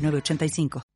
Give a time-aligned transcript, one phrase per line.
[0.00, 0.89] 906985.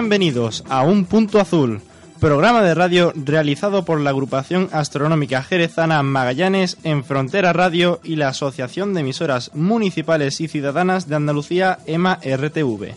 [0.00, 1.80] Bienvenidos a Un Punto Azul,
[2.20, 8.28] programa de radio realizado por la agrupación astronómica jerezana Magallanes en Frontera Radio y la
[8.28, 12.94] Asociación de Emisoras Municipales y Ciudadanas de Andalucía, EMA RTV.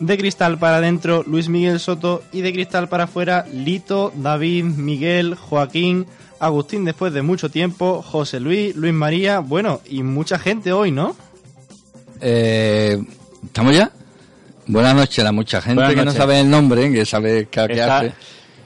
[0.00, 5.34] De cristal para adentro, Luis Miguel Soto y de cristal para afuera, Lito, David, Miguel,
[5.34, 6.06] Joaquín,
[6.38, 11.14] Agustín después de mucho tiempo, José Luis, Luis María, bueno, y mucha gente hoy, ¿no?
[12.22, 12.98] Eh,
[13.44, 13.92] ¿Estamos ya?
[14.70, 17.72] Buenas noches a mucha gente Buenas que no sabe el nombre, que sabe qué qué
[17.72, 18.12] Esta- hace.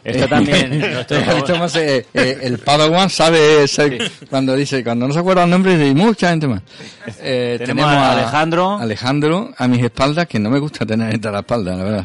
[0.05, 0.83] Esto también.
[1.09, 3.99] Esto más, eh, eh, el Padawan sabe ese-
[4.29, 6.61] cuando dice, cuando no se acuerda el nombre, dice, y mucha gente más.
[7.21, 8.79] Eh, Tenemos a Alejandro.
[8.79, 12.05] Alejandro a mis espaldas, que no me gusta tener gente a la espalda, la verdad.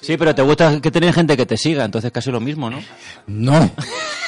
[0.00, 2.78] Sí, pero te gusta que tener gente que te siga, entonces casi lo mismo, ¿no?
[3.26, 3.58] No,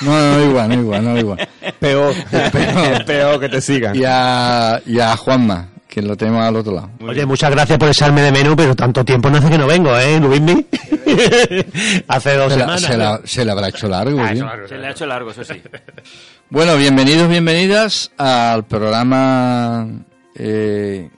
[0.01, 1.49] no, no, igual, no igual, no igual.
[1.79, 2.13] Peor,
[2.51, 3.05] Peor.
[3.05, 3.95] peor que te sigan.
[3.95, 6.91] Y a, y a Juanma, que lo tenemos al otro lado.
[7.03, 9.97] Oye, muchas gracias por echarme de menú, pero tanto tiempo no hace que no vengo,
[9.99, 10.65] ¿eh, Luismi?
[12.09, 12.81] hace dos Se la, semanas.
[12.83, 14.17] se, la, se la habrá hecho largo.
[14.33, 14.47] tío.
[14.69, 15.55] Se le ha hecho largo, eso sí.
[16.51, 19.87] Bueno, bienvenidos, bienvenidas al programa.
[20.35, 21.09] Eh,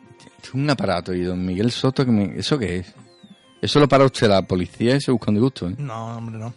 [0.55, 2.95] un aparato y don Miguel Soto, que me- ¿eso qué es?
[3.63, 5.75] Eso lo para usted la policía y se busca un disgusto, ¿eh?
[5.79, 6.53] No, hombre, no.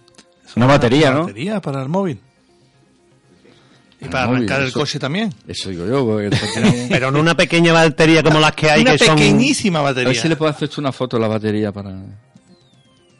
[0.46, 1.22] Es Una batería, ¿no?
[1.22, 2.20] batería para el móvil.
[4.02, 5.34] Y para móvil, arrancar el eso- coche también.
[5.48, 6.30] Eso digo yo, porque
[6.90, 9.16] Pero no una pequeña batería como las que hay Una que son...
[9.16, 10.10] pequeñísima A batería.
[10.10, 11.96] ver si le puedo hacer una foto a la batería para...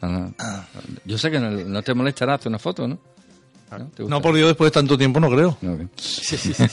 [0.00, 0.30] para-
[1.04, 2.98] Yo sé que no, no te molestará hacer una foto, ¿no?
[3.68, 3.86] ¿No?
[3.88, 4.20] ¿Te No, gusta?
[4.20, 5.56] por Dios, después de tanto tiempo no creo.
[5.60, 5.76] No,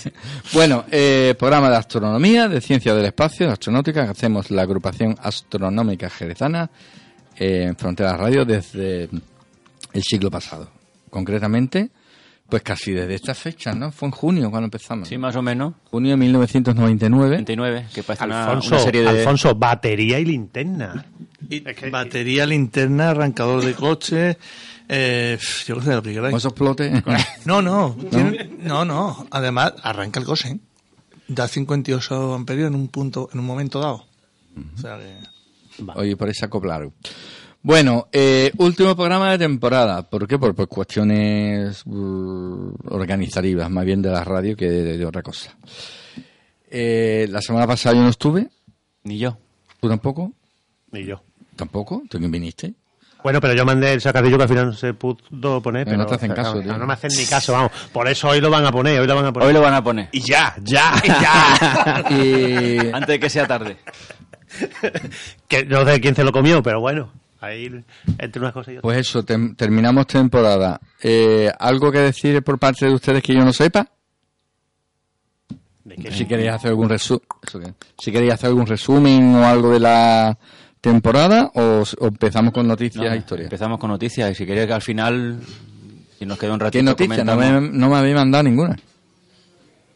[0.54, 5.16] bueno, eh, programa de astronomía, de ciencia del espacio, de astronáutica, que hacemos la agrupación
[5.22, 6.70] astronómica jerezana
[7.38, 9.10] eh, en Fronteras Radio desde
[9.94, 10.70] el siglo pasado.
[11.10, 11.90] Concretamente,
[12.54, 13.92] pues casi desde esta fecha, ¿no?
[13.92, 15.10] Fue en junio cuando empezamos.
[15.10, 15.74] Sí, más o menos.
[15.90, 17.38] Junio de 1999.
[17.38, 19.10] 29, que una, Alfonso, una serie de...
[19.10, 21.04] Alfonso, batería y linterna.
[21.50, 24.38] Y batería, linterna, arrancador de coche.
[24.88, 26.30] Eh, yo qué sé, lo que queráis.
[26.30, 27.04] ¿Cómo eso explote?
[27.46, 27.98] No, no.
[28.60, 29.28] no, no.
[29.32, 30.50] Además, arranca el coche.
[30.50, 30.60] ¿eh?
[31.28, 34.06] Da 58 amperios en un punto, en un momento dado.
[34.76, 35.84] O sea que...
[35.96, 36.88] Oye, por ese acoplar.
[37.64, 40.04] Bueno, eh, último programa de temporada.
[40.04, 40.38] ¿Por qué?
[40.38, 45.56] Por, por cuestiones uh, organizativas, más bien de la radio que de, de otra cosa.
[46.70, 48.50] Eh, la semana pasada yo no estuve.
[49.04, 49.38] Ni yo.
[49.80, 50.34] ¿Tú tampoco?
[50.92, 51.24] Y yo.
[51.56, 52.04] ¿Tampoco?
[52.10, 52.74] ¿Tú quién viniste?
[53.24, 55.86] Bueno, pero yo mandé el sacadillo que al final no se pudo poner.
[55.86, 56.78] Pero no te hacen caso, no, tío.
[56.78, 57.72] no me hacen ni caso, vamos.
[57.94, 59.48] Por eso hoy lo van a poner, hoy lo van a poner.
[59.48, 60.10] Hoy lo van a poner.
[60.12, 62.06] Y ya, ya, ya.
[62.10, 63.78] Y Antes de que sea tarde.
[65.48, 67.23] que no sé quién se lo comió, pero bueno.
[67.44, 67.70] Ahí,
[68.20, 68.82] entre unas cosas y otras.
[68.84, 70.80] pues eso, terminamos temporada.
[71.02, 73.86] Eh, ¿Algo que decir por parte de ustedes que yo no sepa?
[75.84, 76.12] ¿De qué?
[76.14, 77.28] Si queréis hacer algún resumen,
[78.00, 80.38] si queréis hacer algún resumen o algo de la
[80.80, 83.48] temporada o, o empezamos con noticias No, e historias.
[83.48, 85.40] Empezamos con noticias y si queréis que al final,
[86.18, 87.26] si nos queda un ratito, ¿Qué noticias?
[87.26, 88.78] No me, no me habéis mandado ninguna.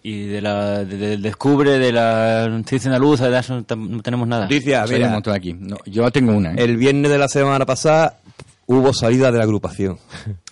[0.09, 4.43] Y de la, de- del descubre, de la ciencia andaluza, de eso no tenemos nada.
[4.43, 5.53] Noticias, Pues hay un mira, montón aquí.
[5.53, 6.51] No, yo tengo una.
[6.53, 6.55] ¿eh?
[6.59, 8.17] el viernes de la semana pasada
[8.67, 9.97] hubo salida de la agrupación.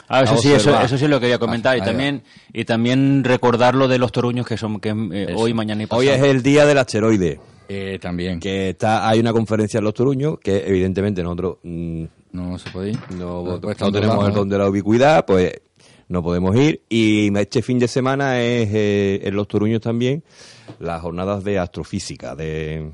[0.07, 1.73] Ah, eso sí, eso, eso sí lo quería comentar.
[1.73, 2.21] Ah, y también
[2.53, 6.01] y también recordar lo de los toruños que son que eh, hoy, mañana y pasado.
[6.01, 8.39] Hoy es el día del asteroide, Eh, también.
[8.39, 12.03] que está hay una conferencia en Los Toruños que evidentemente nosotros mm,
[12.33, 12.99] No se puede ir.
[13.17, 15.51] no, No, pues, tenemos el don de la ubicuidad, pues
[16.07, 16.81] no podemos ir.
[16.89, 20.23] Y este fin de semana es eh, en Los Toruños también
[20.79, 22.91] las jornadas de astrofísica, de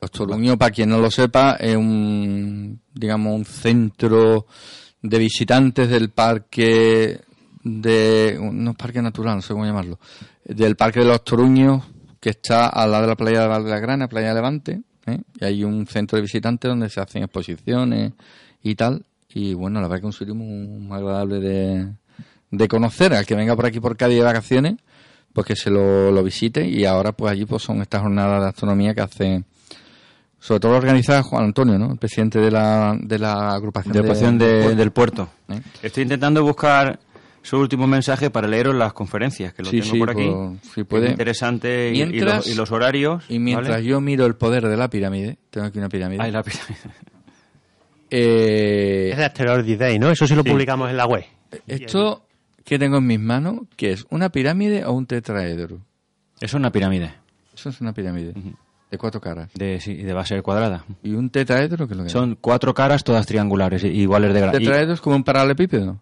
[0.00, 4.46] Los Toruños, para quien no lo sepa, es un, digamos, un centro
[5.00, 7.20] de visitantes del parque
[7.62, 9.98] de, no es parque natural, no sé cómo llamarlo,
[10.44, 11.84] del parque de los Toruños,
[12.20, 15.20] que está al lado de la playa de Valdegrana, playa de Levante, ¿eh?
[15.40, 18.12] y hay un centro de visitantes donde se hacen exposiciones
[18.62, 19.04] y tal,
[19.34, 21.88] y bueno, la verdad que es un sitio muy agradable de,
[22.52, 24.76] de conocer, al que venga por aquí por Cádiz de vacaciones,
[25.32, 28.48] pues que se lo, lo visite, y ahora pues allí pues son estas jornadas de
[28.50, 29.44] astronomía que hacen
[30.38, 31.92] sobre todo organizada Juan Antonio, ¿no?
[31.92, 34.74] El presidente de la, de la agrupación, de Puerto.
[34.76, 35.28] del puerto.
[35.48, 35.60] ¿Eh?
[35.82, 36.98] Estoy intentando buscar
[37.42, 40.28] su último mensaje para leeros las conferencias, que lo Sí, tengo sí, por aquí.
[40.28, 41.04] por- si puede.
[41.06, 43.24] es interesante y, y Mientras- los, y los horarios.
[43.28, 43.84] Y mientras ¿vale?
[43.84, 46.22] yo miro el poder de la pirámide, tengo aquí una pirámide.
[46.22, 46.76] Ay, la pirámide.
[48.10, 50.10] Eh, Es de Asteroid Day, ¿no?
[50.10, 51.24] Eso sí lo publicamos en la web.
[51.66, 52.24] esto
[52.64, 54.06] que tengo en mis manos, ¿qué es?
[54.10, 55.78] ¿Una pirámide o un tetraedro?
[56.40, 57.14] Es una pirámide.
[57.54, 58.32] Eso es una pirámide.
[58.90, 59.48] De cuatro caras.
[59.54, 60.84] De, sí, de base cuadrada.
[61.02, 62.12] ¿Y un tetraedro qué es lo que es?
[62.12, 64.58] Son cuatro caras todas triangulares, iguales de ¿Un grande.
[64.58, 65.98] tetraedro es como un paralelepípedo?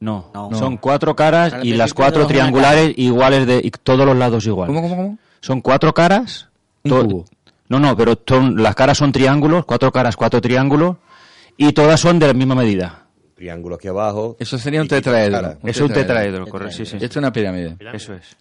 [0.00, 0.50] No, No.
[0.54, 4.74] son cuatro caras y las cuatro triangulares iguales de y todos los lados iguales.
[4.74, 5.18] ¿Cómo, cómo, cómo?
[5.40, 6.48] Son cuatro caras.
[6.84, 7.24] Un to- cubo.
[7.68, 10.96] No, no, pero son, las caras son triángulos, cuatro caras, cuatro triángulos,
[11.56, 13.06] y todas son de la misma medida.
[13.42, 14.36] Triángulo aquí abajo.
[14.38, 15.58] Eso sería un tetraedro.
[15.64, 16.96] es un tetraedro, correcto, sí, sí.
[16.96, 17.76] Esto es una pirámide.
[17.92, 18.36] Eso es.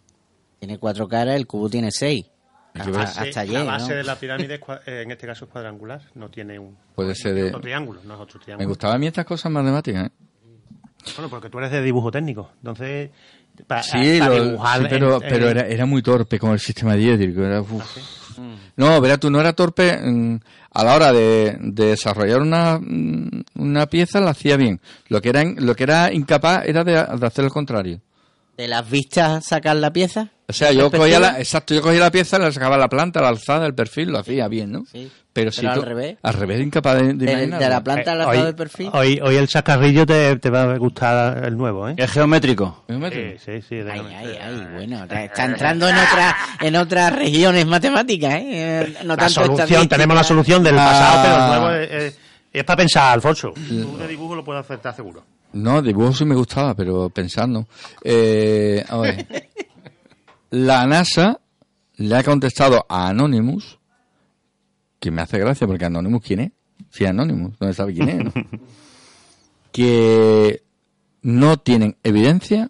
[0.60, 2.26] Tiene cuatro caras, el cubo tiene seis.
[2.74, 3.96] Hasta, Sí, hasta la allí, base ¿no?
[3.96, 6.02] de la pirámide, es cua- eh, en este caso, es cuadrangular.
[6.16, 7.46] No tiene un Puede ser de...
[7.48, 8.70] otro triángulo, no es otro Me triángulo.
[8.70, 10.12] gustaban a mí estas cosas matemáticas, ¿eh?
[11.18, 12.52] Bueno, porque tú eres de dibujo técnico.
[12.58, 13.10] Entonces,
[13.68, 16.52] para, Sí, para lo- dibujar sí, pero, en- pero en- era, era muy torpe con
[16.52, 17.42] el sistema diédrico.
[17.42, 17.72] Era, uf.
[18.82, 20.40] No, verás, tú no era torpe mm,
[20.72, 24.82] a la hora de, de desarrollar una, mm, una pieza, la hacía bien.
[25.08, 28.02] Lo que era, lo que era incapaz era de, de hacer el contrario.
[28.58, 30.32] ¿De las vistas sacar la pieza?
[30.52, 33.30] O sea, yo cogía la, exacto, yo cogía la pieza, le sacaba la planta, la
[33.30, 34.84] alzada, el perfil, lo hacía bien, ¿no?
[34.92, 35.10] Sí.
[35.34, 36.18] Pero, Pero si al tú- revés.
[36.24, 38.90] Al revés, incapaz de, de De, la planta al Eh, alzado hoy, del perfil.
[38.94, 41.94] hoy, hoy el chacarrillo te, te va a gustar el nuevo, ¿eh?
[41.98, 42.84] Es geométrico.
[42.90, 43.76] ¿Me Sí, sí, sí.
[43.90, 48.46] Ay, ay, ay, bueno, está entrando en otra, en otras regiones matemáticas, ¿eh?
[48.52, 50.86] Eh, No La tanto solución, tenemos la solución del Ah.
[50.86, 52.20] pasado, pero el nuevo es, es-
[52.52, 53.54] es para pensar, Alfonso.
[53.56, 55.24] Tú de dibujo lo puedes hacer, te aseguro.
[55.54, 57.68] No, dibujo sí me gustaba, pero pensando.
[58.04, 59.26] Eh, a ver.
[60.52, 61.40] La NASA
[61.96, 63.80] le ha contestado a Anonymous,
[65.00, 66.52] que me hace gracia porque Anonymous, ¿quién es?
[66.90, 68.34] Sí, Anonymous, no se sabe quién es, ¿no?
[69.72, 70.64] que
[71.22, 72.70] no tienen evidencia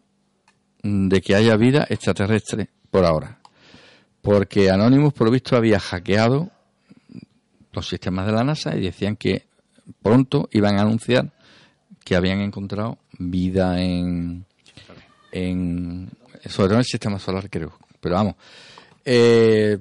[0.83, 3.39] de que haya vida extraterrestre por ahora.
[4.22, 6.51] Porque Anonymous, por lo visto, había hackeado
[7.74, 9.48] los sistemas de la NASA y decían que
[10.03, 11.32] pronto iban a anunciar
[12.03, 14.46] que habían encontrado vida en,
[15.32, 16.12] en
[16.50, 18.36] sobre todo en el sistema solar creo pero vamos
[19.05, 19.77] eh,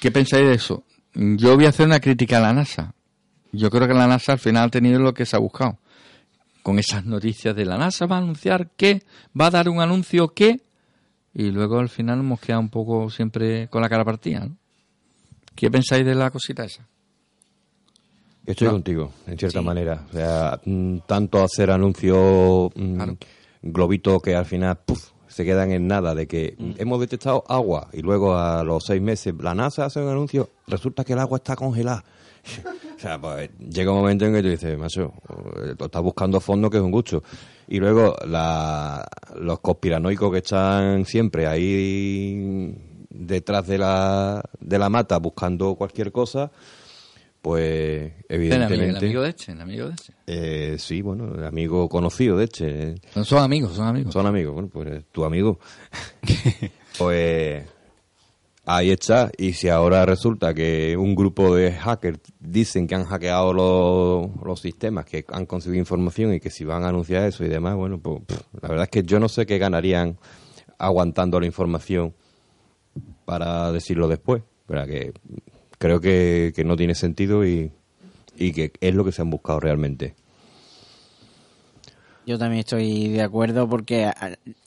[0.00, 0.84] ¿qué pensáis de eso?
[1.14, 2.94] yo voy a hacer una crítica a la NASA
[3.52, 5.78] yo creo que la NASA al final ha tenido lo que se ha buscado
[6.62, 9.02] con esas noticias de la NASA va a anunciar que
[9.38, 10.60] va a dar un anuncio que
[11.34, 14.56] y luego al final hemos quedado un poco siempre con la cara partida ¿no?
[15.54, 16.86] ¿qué pensáis de la cosita esa?
[18.44, 20.04] Estoy contigo, en cierta manera.
[20.10, 23.16] O sea, mm, tanto hacer anuncios mm, Claro.
[23.62, 27.88] Globitos que al final puf, se quedan en nada de que mm, hemos detectado agua
[27.92, 31.38] y luego a los seis meses la NASA hace un anuncio, resulta que el agua
[31.38, 32.04] está congelada.
[32.96, 35.12] o sea, pues llega un momento en que tú dices, macho,
[35.64, 37.22] eh, tú estás buscando fondo que es un gusto.
[37.68, 42.74] Y luego la, los conspiranoicos que están siempre ahí
[43.08, 46.50] detrás de la, de la mata buscando cualquier cosa,
[47.42, 48.98] pues El amigo, el evidentemente...
[48.98, 50.14] amigo de este, el amigo de este.
[50.28, 52.94] Eh, sí, bueno, el amigo conocido de este.
[53.16, 54.12] No son amigos, son amigos.
[54.12, 55.58] Son amigos, bueno, pues eh, tu amigo.
[56.98, 57.64] pues
[58.64, 59.32] ahí está.
[59.36, 64.60] Y si ahora resulta que un grupo de hackers dicen que han hackeado los, los
[64.60, 67.98] sistemas, que han conseguido información y que si van a anunciar eso y demás, bueno,
[67.98, 70.16] pues pff, la verdad es que yo no sé qué ganarían
[70.78, 72.14] aguantando la información
[73.24, 74.44] para decirlo después.
[74.68, 74.86] ¿verdad?
[74.86, 75.12] Que
[75.82, 77.72] creo que, que no tiene sentido y,
[78.36, 80.14] y que es lo que se han buscado realmente.
[82.24, 84.08] Yo también estoy de acuerdo porque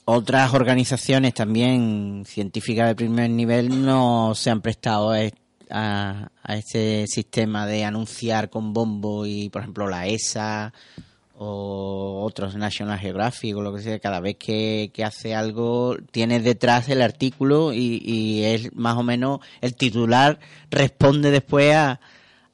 [0.04, 5.36] otras organizaciones también científicas de primer nivel no se han prestado a, est-
[5.70, 10.74] a, a este sistema de anunciar con bombo y, por ejemplo, la ESA
[11.38, 16.40] o otros National Geographic o lo que sea, cada vez que, que hace algo tiene
[16.40, 20.38] detrás el artículo y, y es más o menos el titular
[20.70, 22.00] responde después a,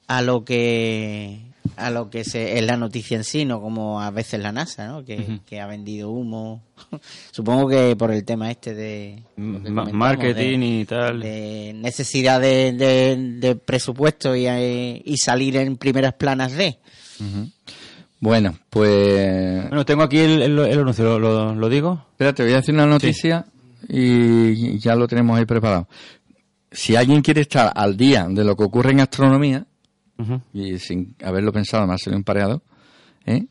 [0.07, 1.39] a lo que
[1.77, 4.85] a lo que se, es la noticia en sí, no como a veces la NASA,
[4.87, 5.03] ¿no?
[5.05, 6.61] que, que ha vendido humo.
[7.31, 9.23] Supongo que por el tema este de
[9.93, 11.19] marketing de- y tal.
[11.21, 16.77] de necesidad de, de- de presupuesto y, eh, y salir en primeras planas de.
[18.23, 19.67] Bueno, pues...
[19.67, 22.05] Bueno, tengo aquí el, el- el anuncio, ¿lo, lo- lo digo?
[22.11, 23.45] Espérate, voy a decir una noticia
[23.89, 25.89] y ya lo tenemos ahí preparado.
[26.71, 29.65] Si alguien quiere estar al día de lo que ocurre en astronomía,
[30.53, 32.61] y sin haberlo pensado, más se lo he empareado,
[33.25, 33.45] ¿eh?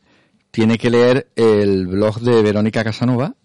[0.49, 3.35] tiene que leer el blog de Verónica Casanova,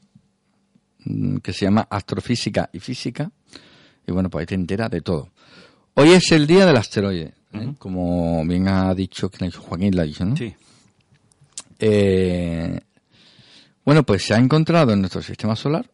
[1.05, 3.31] mm, que se llama Astrofísica y Física,
[4.07, 5.29] y bueno, pues ahí te entera de todo.
[5.95, 7.75] Hoy es el día del asteroide, ¿eh?
[7.79, 9.31] como bien ha dicho.
[9.59, 10.35] Joaquín lo ha dicho, ¿no?
[10.37, 10.55] Sí.
[11.79, 12.81] Eh,
[13.85, 15.89] bueno, pues se ha encontrado en nuestro sistema solar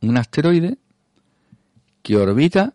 [0.00, 0.78] un asteroide
[2.02, 2.72] que orbita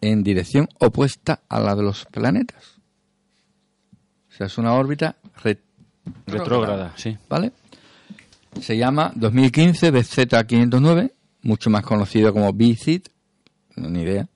[0.00, 2.76] en dirección opuesta a la de los planetas.
[4.30, 5.60] O sea, es una órbita re-
[6.26, 7.16] Retrógrada, sí.
[7.28, 7.52] ¿vale?
[8.60, 13.02] Se llama 2015 BZ509, mucho más conocido como BCID,
[13.76, 14.28] ni idea.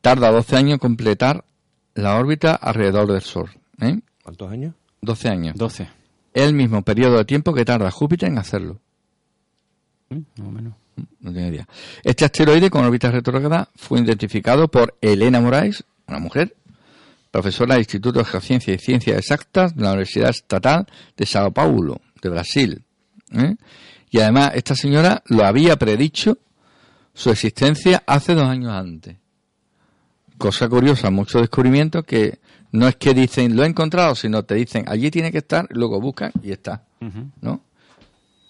[0.00, 1.44] Tarda 12 años en completar
[1.94, 3.50] la órbita alrededor del Sol.
[3.80, 4.00] ¿eh?
[4.22, 4.74] ¿Cuántos años?
[5.04, 5.56] 12 años.
[5.56, 5.88] 12.
[6.34, 8.80] el mismo periodo de tiempo que tarda Júpiter en hacerlo.
[10.10, 10.18] ¿Mm?
[10.36, 10.74] Más o menos.
[11.20, 11.68] No tiene idea.
[12.02, 16.54] Este asteroide con órbita retrógrada fue identificado por Elena Moraes, una mujer,
[17.30, 22.00] profesora del Instituto de Geociencia y Ciencias Exactas de la Universidad Estatal de Sao Paulo,
[22.22, 22.84] de Brasil.
[23.32, 23.56] ¿eh?
[24.10, 26.38] Y además, esta señora lo había predicho
[27.12, 29.16] su existencia hace dos años antes.
[30.38, 32.38] Cosa curiosa, muchos descubrimientos que
[32.74, 36.00] no es que dicen lo he encontrado, sino te dicen allí tiene que estar, luego
[36.00, 36.82] buscan y está.
[37.40, 37.60] ¿no?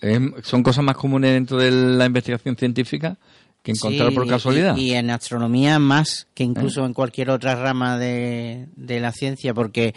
[0.00, 3.16] Es- son cosas más comunes dentro de la investigación científica
[3.62, 4.76] que encontrar Sí, por casualidad.
[4.76, 9.94] Y, en astronomía más que incluso en cualquier otra rama de, de la ciencia, porque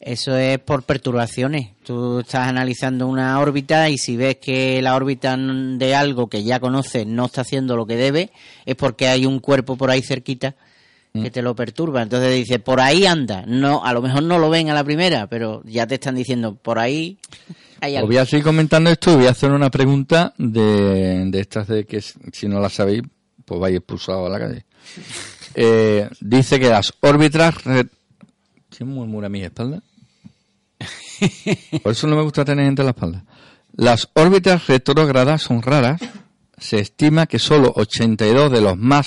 [0.00, 1.70] eso es por perturbaciones.
[1.84, 6.60] Tú estás analizando una órbita y si ves que la órbita de algo que ya
[6.60, 8.30] conoces no está haciendo lo que debe,
[8.64, 10.54] es porque hay un cuerpo por ahí cerquita.
[11.22, 12.02] Que te lo perturba.
[12.02, 13.44] Entonces dice, por ahí anda.
[13.46, 16.54] No, a lo mejor no lo ven a la primera, pero ya te están diciendo,
[16.56, 17.18] por ahí
[17.80, 18.06] hay Os algo.
[18.08, 22.00] voy a seguir comentando esto voy a hacer una pregunta de, de estas de que
[22.00, 23.02] si no la sabéis,
[23.44, 24.64] pues vais expulsados a la calle.
[25.58, 27.54] Eh, dice que las órbitas...
[27.64, 29.82] ¿Quién murmura a mi espalda?
[31.82, 33.24] Por eso no me gusta tener gente a la espalda.
[33.74, 35.98] Las órbitas retrógradas son raras.
[36.58, 39.06] Se estima que solo 82 de los más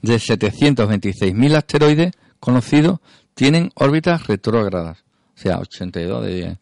[0.00, 3.00] de 726.000 asteroides conocidos
[3.34, 5.04] tienen órbitas retrógradas.
[5.36, 6.58] O sea, 82 de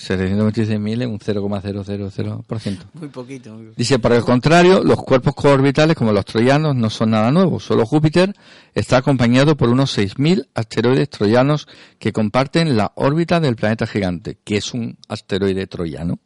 [0.00, 2.78] 726.000 es un 0,000%.
[2.94, 3.58] Muy poquito.
[3.76, 7.64] Dice, por el contrario, los cuerpos coorbitales como los troyanos no son nada nuevos.
[7.64, 8.34] Solo Júpiter
[8.74, 14.56] está acompañado por unos 6.000 asteroides troyanos que comparten la órbita del planeta gigante, que
[14.56, 16.18] es un asteroide troyano.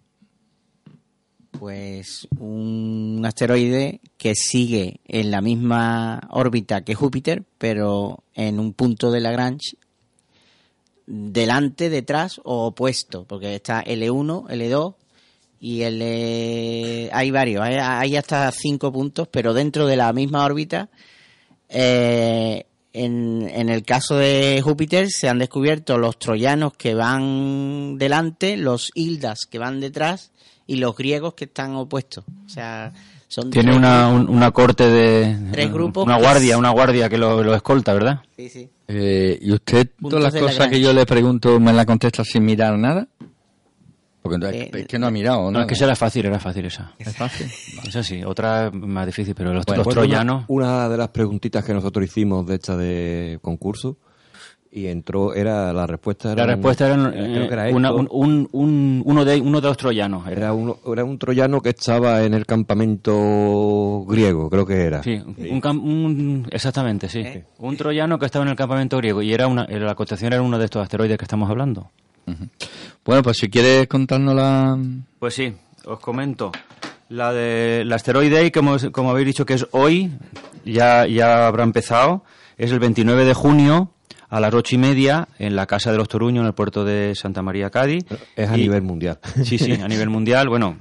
[1.59, 9.11] Pues un asteroide que sigue en la misma órbita que Júpiter, pero en un punto
[9.11, 9.77] de Lagrange
[11.07, 14.95] delante, detrás o opuesto, porque está L1, L2
[15.61, 17.11] y L...
[17.13, 20.89] hay varios, hay, hasta cinco puntos, pero dentro de la misma órbita.
[21.69, 28.57] eh, en, en el caso de Júpiter se han descubierto los troyanos que van delante,
[28.57, 30.31] los hildas que van detrás
[30.67, 32.25] y los griegos que están opuestos.
[32.47, 32.93] O sea,
[33.29, 35.37] son Tiene una, un- una corte de...
[35.53, 38.21] Tres grupos Una guardia, una guardia que lo, lo escolta, ¿verdad?
[38.37, 38.69] Sí, sí.
[38.89, 42.45] Eh, ¿Y usted Puntos todas las cosas que yo le pregunto me la contesta sin
[42.45, 43.09] mirar nada?
[44.23, 45.51] Porque no- Eh, es que no ha mirado, ¿no?
[45.51, 46.93] No, es que esa era fácil, era fácil esa.
[46.99, 47.47] Es fácil.
[47.87, 50.45] Esa sí, otra más difícil, pero los, Bueno, los Pues troyanos...
[50.49, 53.99] Una, una de las preguntitas que nosotros hicimos de esta de concurso
[54.77, 56.35] y entró, era la respuesta.
[56.35, 57.97] La era respuesta era, eh, que era una- esto.
[58.01, 60.27] un, un- un- uno, de, uno de los troyanos.
[60.27, 60.37] Era.
[60.37, 65.03] Era, uno, era un troyano que estaba en el campamento griego, creo que era.
[65.03, 67.25] Sí, un, cam- un- exactamente, sí.
[67.59, 70.59] Un troyano que estaba en el campamento griego y era una, la cotación era uno
[70.59, 71.91] de estos asteroides que estamos hablando.
[73.05, 74.79] Bueno, pues si quieres contarnos la...
[75.19, 75.53] Pues sí,
[75.85, 76.51] os comento.
[77.11, 80.11] La de la Asteroid como, como habéis dicho que es hoy,
[80.65, 82.25] ya, ya habrá empezado,
[82.57, 83.91] es el 29 de junio
[84.35, 87.15] a las ocho y media en la Casa de los Toruños, en el puerto de
[87.15, 88.05] Santa María, Cádiz.
[88.37, 89.19] Es a Y- nivel mundial.
[89.45, 90.77] Sí, sí, a nivel mundial, bueno,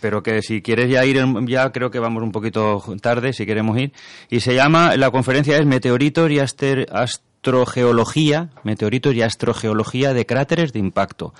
[0.00, 3.78] pero que si quieres ya ir, ya creo que vamos un poquito tarde, si queremos
[3.78, 3.92] ir.
[4.30, 10.72] Y se llama, la conferencia es Meteoritos y Aster- Astrogeología, Meteoritos y Astrogeología de Cráteres
[10.72, 11.32] de Impacto.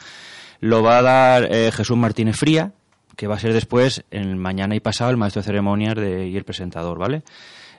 [0.60, 2.72] Lo va a dar eh, Jesús Martínez Fría,
[3.16, 6.36] que va a ser después, el mañana y pasado, el maestro de ceremonias de- y
[6.36, 7.22] el presentador, ¿vale?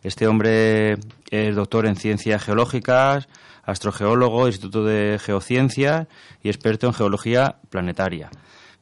[0.03, 0.97] Este hombre
[1.31, 3.27] es doctor en ciencias geológicas,
[3.69, 6.07] astrogeólogo, Instituto de Geociencias
[6.43, 8.29] y experto en geología planetaria.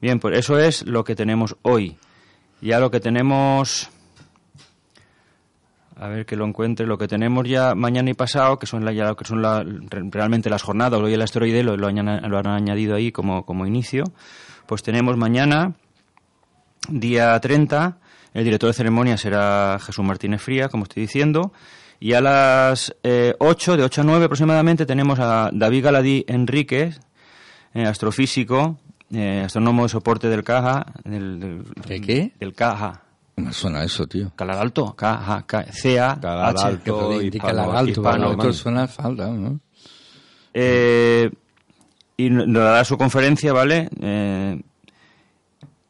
[0.02, 1.98] Bien, pues eso es lo que tenemos hoy.
[2.62, 3.90] Ya lo que tenemos,
[5.96, 8.92] a ver que lo encuentre, lo que tenemos ya mañana y pasado, que son, la,
[8.94, 12.20] ya lo que son la- re- realmente las jornadas, hoy el asteroide lo, lo, añana-
[12.28, 14.04] lo han añadido ahí como, como inicio,
[14.68, 15.74] pues tenemos mañana,
[16.90, 17.98] día 30,
[18.34, 21.52] el director de ceremonia será Jesús Martínez Fría, como estoy diciendo,
[22.00, 27.00] y a las eh, 8, de 8 a 9 aproximadamente, tenemos a David Galadí Enríquez,
[27.74, 28.78] eh, astrofísico,
[29.12, 30.86] eh, astrónomo de soporte del CAJA.
[31.04, 32.34] Del, del- ¿De qué?
[32.40, 33.02] Del CAJA.
[33.38, 34.32] Me suena eso, tío.
[34.36, 36.66] Calar Alto, K, C, A, Calar H.
[36.66, 37.48] Alto, Indica
[37.84, 39.60] hispano- esto suena falda, ¿no?
[40.54, 41.30] Eh,
[42.18, 43.90] y nos dará su conferencia, ¿vale?
[44.02, 44.60] Eh,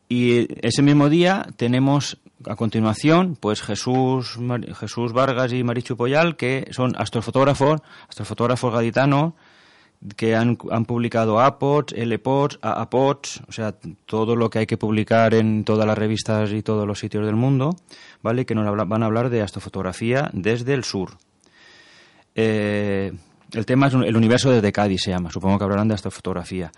[0.10, 4.38] y ese mismo día tenemos a continuación, pues Jesús,
[4.79, 9.34] Jesús Vargas y Marichu Poyal, que son astrofotógrafos, astrofotógrafos gaditanos,
[10.15, 13.75] que han, han publicado APOTS, LPOTS, AAPOTS, o sea,
[14.06, 17.36] todo lo que hay que publicar en todas las revistas y todos los sitios del
[17.36, 17.75] mundo,
[18.22, 18.46] ¿vale?
[18.46, 21.17] Que nos van a hablar de astrofotografía desde el sur.
[22.36, 23.12] Eh,
[23.53, 25.32] el tema es el universo desde Cádiz, se llama.
[25.32, 26.72] Supongo que hablarán de astrofotografía.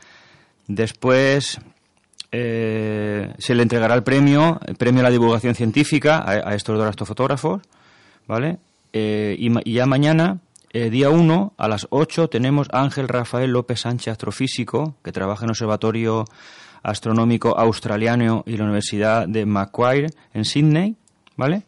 [0.67, 1.59] Después
[2.31, 6.88] eh, se le entregará el premio, el premio a la divulgación científica a, estos dos
[6.88, 7.62] astrofotógrafos,
[8.27, 8.57] ¿vale?
[8.93, 10.39] Eh, y, y ya mañana,
[10.71, 15.41] eh, día 1, a las 8, tenemos a Ángel Rafael López Sánchez, astrofísico, que trabaja
[15.43, 16.25] en el Observatorio
[16.84, 20.95] Astronómico Australiano y la Universidad de Macquarie en Sydney,
[21.36, 21.63] ¿vale?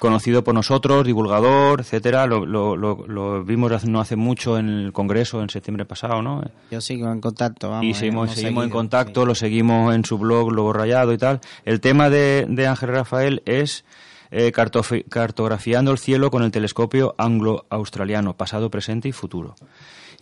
[0.00, 2.26] Conocido por nosotros, divulgador, etcétera.
[2.26, 6.20] Lo, lo, lo, lo vimos hace- no hace mucho en el Congreso en septiembre pasado,
[6.22, 6.42] ¿no?
[6.72, 7.84] Yo sigo en contacto, vamos.
[7.84, 11.40] y eh, seguimos, seguimos en contacto, lo seguimos en su blog, Lobo Rayado y tal.
[11.64, 13.84] El tema de, de Ángel Rafael es
[14.32, 19.54] eh, cartografiando el cielo con el telescopio anglo-australiano, pasado, presente y futuro.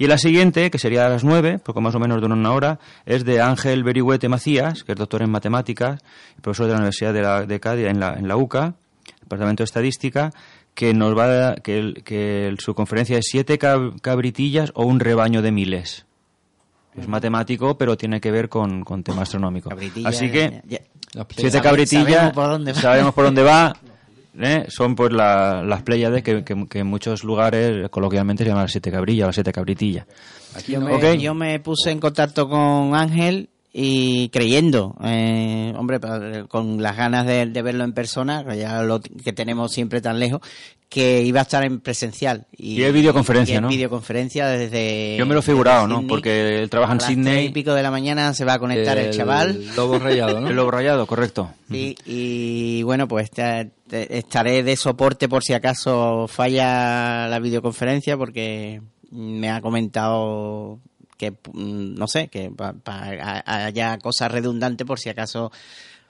[0.01, 2.79] Y la siguiente, que sería a las nueve, poco más o menos de una hora,
[3.05, 6.01] es de Ángel Berihuete Macías, que es doctor en matemáticas,
[6.41, 8.75] profesor de la Universidad de, la, de Cádiz en la, en la UCA,
[9.29, 10.33] Departamento de Estadística,
[10.75, 14.85] que nos va a- que, el- que el- su conferencia es siete cab- cabritillas o
[14.85, 16.07] un rebaño de miles.
[16.97, 19.69] Es matemático, pero tiene que ver con, con tema astronómico.
[19.71, 20.79] Cabritilla, Así que ya-
[21.15, 21.27] ya.
[21.37, 22.35] siete cabritillas,
[22.81, 23.77] sabemos por dónde va.
[24.41, 24.67] ¿eh?
[24.69, 28.73] son pues la- las pléyades que, que- que en muchos lugares coloquialmente se llaman las
[28.73, 30.07] siete cabrillas o las siete cabritillas.
[30.67, 33.49] Yo me, yo me puse en contacto con Ángel
[33.81, 36.01] y creyendo, eh, hombre,
[36.49, 40.19] con las ganas de, de verlo en persona, que ya lo que tenemos siempre tan
[40.19, 40.41] lejos,
[40.89, 42.47] que iba a estar en presencial.
[42.57, 43.69] Y es videoconferencia, y es ¿no?
[43.69, 45.15] videoconferencia desde...
[45.17, 45.97] Yo me lo he figurado, desde ¿no?
[46.01, 46.09] Sydney.
[46.09, 47.47] Porque él trabaja en A las tres Sydney.
[47.47, 49.63] y pico de la mañana se va a conectar el, chaval.
[49.77, 50.49] Lobo rayado, ¿no?
[50.51, 51.51] El lobo rayado, correcto.
[51.71, 58.17] Sí, y bueno, pues te- te- estaré de soporte por si acaso falla la videoconferencia
[58.17, 58.81] porque
[59.13, 60.81] me ha comentado
[61.19, 63.11] que, mm, no sé, que pa- pa-
[63.45, 65.53] ha- haya cosas redundantes por si acaso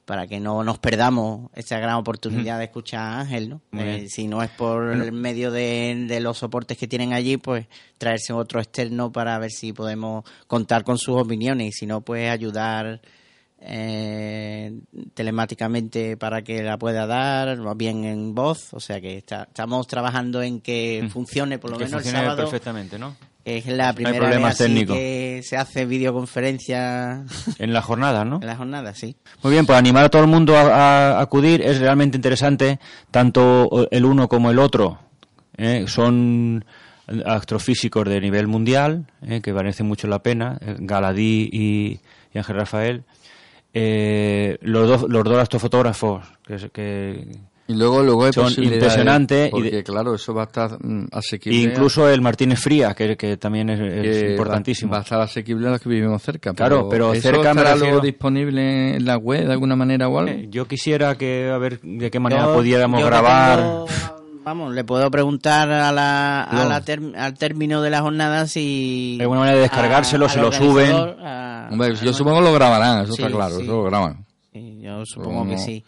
[0.05, 3.61] para que no nos perdamos esa gran oportunidad de escuchar a Ángel, ¿no?
[3.79, 7.67] Eh, si no es por el medio de, de los soportes que tienen allí, pues
[7.99, 12.31] traerse otro externo para ver si podemos contar con sus opiniones y si no, pues
[12.31, 13.03] ayudar
[13.61, 14.73] eh,
[15.15, 19.87] telemáticamente para que la pueda dar, o bien en voz, o sea que está- estamos
[19.87, 21.81] trabajando en que funcione por lo Mm.
[21.81, 23.17] Que menos el sábado, perfectamente, ¿no?
[23.49, 27.25] Que es la primera problemas vez así que se hace videoconferencia
[27.59, 28.37] En la jornada, ¿no?
[28.43, 29.17] en la jornada, sí.
[29.43, 32.79] Muy bien, pues animar a todo el mundo a, a acudir es realmente interesante,
[33.11, 34.99] tanto el uno como el otro.
[35.57, 35.85] ¿eh?
[35.87, 36.63] Son
[37.25, 39.41] astrofísicos de nivel mundial, ¿eh?
[39.41, 42.01] que merecen mucho la pena, eh, Galadí y,
[42.35, 43.05] y Ángel Rafael.
[43.73, 47.29] Eh, los, dos, los dos astrofotógrafos que, que
[47.71, 51.09] Y luego, luego hay Son impresionantes y Porque, de- claro, eso va a estar mm,
[51.13, 51.59] asequible.
[51.59, 54.91] incluso el Martínez Fría, que, que también es, es que importantísimo.
[54.91, 56.55] Va, va a estar asequible a los que vivimos cerca.
[56.55, 60.09] Claro, pero ¿eso cerca me estará refiero- luego disponible en la web de alguna manera
[60.09, 60.31] o algo?
[60.33, 63.59] Eh, Yo quisiera que, a ver, de qué manera Yo- pudiéramos yo grabar.
[63.59, 63.87] tengo-
[64.45, 69.17] vamos, le puedo preguntar a la, a la ter- al término de la jornada si...
[69.19, 70.91] Hay alguna manera de descargárselo, a- si lo suben.
[71.23, 73.63] a- Hombre, yo a- supongo que lo grabarán, eso Sí, está claro, sí.
[73.65, 74.25] eso lo graban.
[74.55, 75.85] Sí, yo supongo que sí.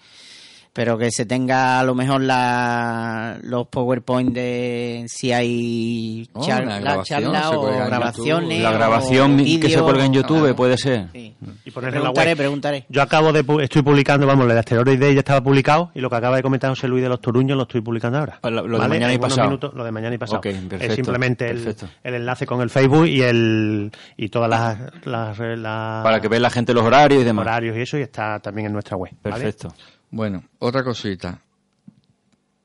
[0.72, 6.62] Pero que se tenga a lo mejor la, los PowerPoint de si hay Oh, char-
[6.62, 8.62] una la grabación, charla se o grabaciones.
[8.62, 10.56] La o grabación que se cuelga en YouTube Claro.
[10.56, 11.09] puede ser.
[11.12, 11.35] Sí.
[11.64, 12.37] Y ponerlo en la Preguntaré, web.
[12.38, 12.87] preguntaré.
[12.88, 16.00] Yo acabo de, pu- estoy publicando, vamos, el de Asteroides Day ya estaba publicado y
[16.00, 18.38] lo que acaba de comentar José Luis de los Toruños lo estoy publicando ahora.
[18.40, 19.48] Ah, lo- de mañana y pasado.
[19.48, 20.38] minutos, lo de mañana y pasado.
[20.38, 25.37] Ok, perfecto, es simplemente el, enlace con el Facebook y el y todas las, las,
[25.37, 27.42] las- Para que vea la gente los horarios y demás.
[27.42, 29.11] horarios y eso y está también en nuestra web.
[29.24, 29.35] ¿vale?
[29.37, 29.74] Perfecto.
[30.11, 31.40] Bueno, otra cosita.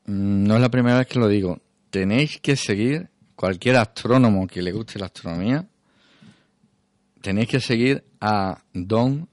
[0.06, 1.60] Mm, No es la primera vez que lo digo.
[1.90, 5.68] Tenéis que seguir, cualquier astrónomo que le guste la astronomía,
[7.22, 9.30] tenéis que seguir a Don.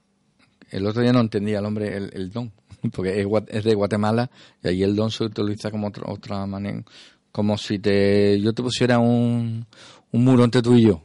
[0.69, 2.51] El otro día no entendía el hombre, el, Don,
[2.93, 4.29] porque es, es de Guatemala
[4.63, 6.83] y ahí el Don se utiliza como otra, otra manera.
[7.31, 9.65] Como si te yo te pusiera un,
[10.11, 11.03] un muro entre tú y yo.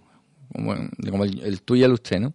[0.53, 0.75] Como,
[1.11, 2.35] como el, el tú y el usted, ¿no?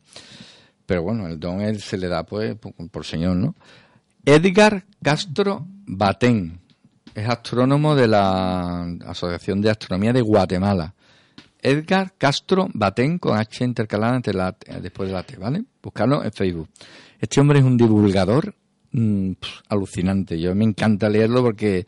[0.85, 3.55] Pero bueno, el don él se le da pues por, por señor, ¿no?
[4.25, 6.59] Edgar Castro Batén
[7.13, 10.93] es astrónomo de la Asociación de Astronomía de Guatemala.
[11.61, 15.63] Edgar Castro Batén con H intercalada entre la, después de la T, ¿vale?
[15.81, 16.69] Buscarlo en Facebook.
[17.19, 18.53] Este hombre es un divulgador
[18.91, 19.31] mm,
[19.69, 20.39] alucinante.
[20.39, 21.85] Yo me encanta leerlo porque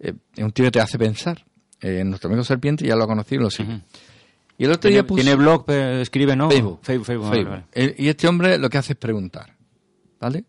[0.00, 1.44] eh, es un tío que te hace pensar.
[1.80, 3.48] Eh, nuestro amigo Serpiente ya lo ha conocido y lo.
[3.48, 3.80] Ujú.
[4.58, 5.64] Y el otro ¿Tiene, día puso- tiene blog?
[5.68, 6.50] eh, ¿Escribe, no?
[6.50, 6.80] Facebook.
[6.82, 7.50] Facebook, Facebook, vale, Facebook.
[7.74, 7.86] vale.
[7.90, 9.54] Eh, Y este hombre lo que hace es preguntar,
[10.18, 10.44] ¿vale?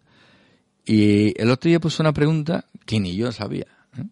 [0.90, 3.68] Y el otro día puso una pregunta que ni yo sabía.
[3.98, 4.06] ¿eh?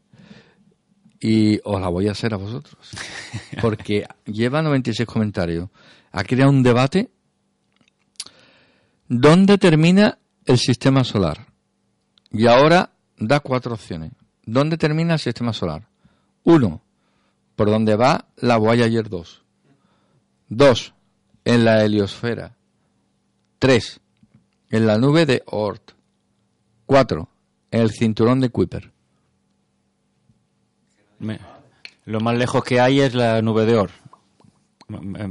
[1.21, 2.75] Y os la voy a hacer a vosotros.
[3.61, 5.69] Porque lleva 96 comentarios.
[6.11, 7.09] Ha creado un debate.
[9.07, 11.47] ¿Dónde termina el sistema solar?
[12.29, 14.11] Y ahora da cuatro opciones.
[14.43, 15.87] ¿Dónde termina el sistema solar?
[16.43, 16.81] Uno,
[17.55, 19.43] por donde va la Voyager 2.
[20.49, 20.93] Dos,
[21.45, 22.57] en la heliosfera.
[23.59, 24.01] Tres,
[24.69, 25.94] en la nube de Oort.
[26.85, 27.29] Cuatro,
[27.71, 28.91] en el cinturón de Kuiper.
[31.19, 31.39] Me-
[32.05, 33.89] Lo más lejos que hay es la nube de Or.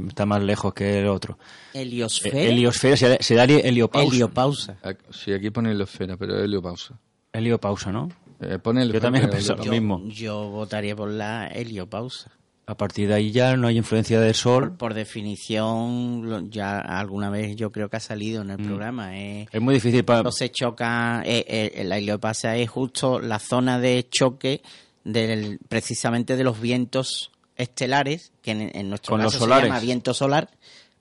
[0.09, 1.37] Está más lejos que el otro.
[1.73, 2.37] Heliosfera.
[2.39, 4.07] Eh, Heliosfera, se da, se da heliopausa.
[4.13, 4.77] Heliopausa.
[5.11, 6.99] Sí, aquí pone heliosfera, pero heliopausa.
[7.31, 8.09] Heliopausa, ¿no?
[8.41, 10.01] Eh, pone Yo también he pensado lo mismo.
[10.09, 12.31] Yo votaría por la heliopausa.
[12.67, 14.75] A partir de ahí ya no hay influencia del sol.
[14.75, 18.65] Por definición, ya alguna vez yo creo que ha salido en el Mm.
[18.65, 19.17] programa.
[19.17, 20.23] eh, Es muy difícil para...
[20.23, 24.61] no se choca, eh, eh, la heliopausa es justo la zona de choque
[25.03, 29.79] del, precisamente de los vientos estelares, que en, en nuestro Con los caso se llama
[29.79, 30.49] viento solar,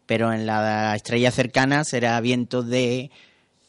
[0.07, 3.11] pero en la estrella cercana será viento de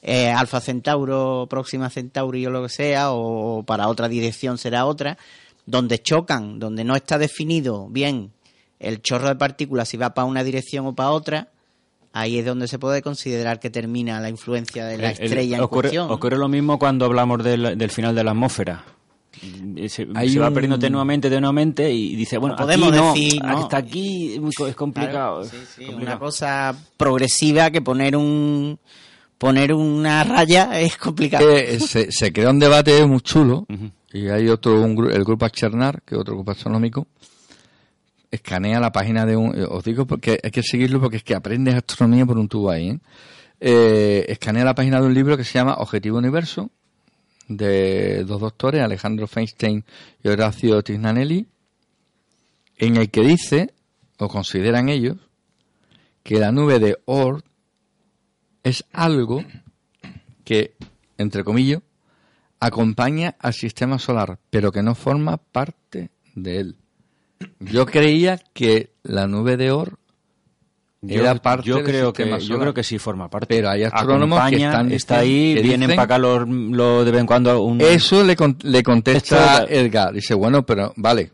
[0.02, 5.18] eh, Alfa Centauro, Próxima Centauri o lo que sea, o para otra dirección será otra,
[5.66, 8.32] donde chocan, donde no está definido bien
[8.80, 11.50] el chorro de partículas si va para una dirección o para otra,
[12.14, 15.58] ahí es donde se puede considerar que termina la influencia de la El- el- estrella
[15.58, 16.12] en ocurre, cuestión.
[16.12, 18.84] ocurre lo mismo cuando hablamos del, del final de la atmósfera.
[19.76, 22.98] Eh, Se, Hay se va un- perdiendo tenuamente, tenuamente y dice, bueno, No podemos aquí
[22.98, 23.58] no, decir, ¿no?
[23.58, 25.42] hasta aquí es muy co- es complicado.
[25.42, 26.18] Claro, sí, sí, complicado.
[26.18, 28.80] una cosa progresiva que poner un
[29.38, 31.50] poner una raya es complicado.
[31.52, 33.66] Eh, se, se crea un debate muy chulo.
[34.16, 37.06] Y hay otro, el grupo Achernar, que es otro grupo astronómico,
[38.32, 39.54] escanea la página de un...
[39.58, 42.70] eh, Os digo porque hay que seguirlo porque es que aprendes astronomía por un tubo
[42.70, 42.92] ahí.
[42.92, 43.00] ¿eh?
[43.60, 46.70] Eh, escanea la página de un libro que se llama Objetivo Universo,
[47.50, 49.84] de dos doctores, Alejandro Feinstein
[50.24, 51.48] y Horacio Tignanelli,
[52.78, 53.74] en el que dice,
[54.18, 55.18] o consideran ellos,
[56.24, 57.46] que la nube de Oort
[58.64, 59.44] es algo
[60.46, 60.74] que,
[61.18, 61.82] entre comillas,
[62.60, 66.76] acompaña al sistema solar, pero que no forma parte de él.
[67.60, 72.84] Yo creía que la nube de Yo, era parte yo creo que yo creo que
[72.84, 73.48] sí forma parte.
[73.56, 77.12] Pero hay astrónomos que están está ahí, que vienen dicen- para acá los, lo de
[77.12, 80.14] vez en cuando un Eso le, con- le contesta Edgar.
[80.14, 81.32] Dice, bueno, pero vale,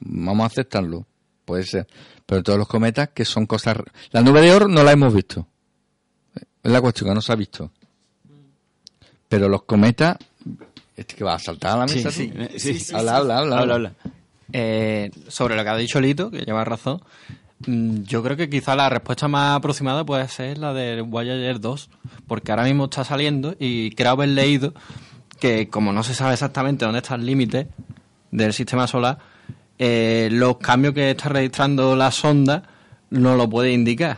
[0.00, 1.06] vamos a aceptarlo.
[1.44, 1.86] Puede ser.
[2.24, 3.76] Pero todos los cometas que son cosas...
[4.10, 5.46] La nube de oro no la hemos visto.
[6.62, 7.70] Es la cuestión que no se ha visto.
[9.28, 10.16] Pero los cometas...
[10.96, 12.10] Este que va a saltar a la mesa.
[12.10, 13.74] sí, sí, sí, habla, habla, habla, Habla, habla.
[13.74, 14.12] habla.
[14.52, 17.02] Eh, sobre lo que ha dicho Lito, que lleva razón,
[17.66, 21.90] mm, yo creo que quizá la respuesta más aproximada puede ser la del Voyager 2,
[22.26, 24.72] porque ahora mismo está saliendo y creo haber leído
[25.40, 27.68] que como no se sabe exactamente dónde está el límite
[28.30, 29.18] del sistema solar,
[29.78, 32.62] eh, los cambios que está registrando la sonda
[33.10, 34.16] no lo puede indicar.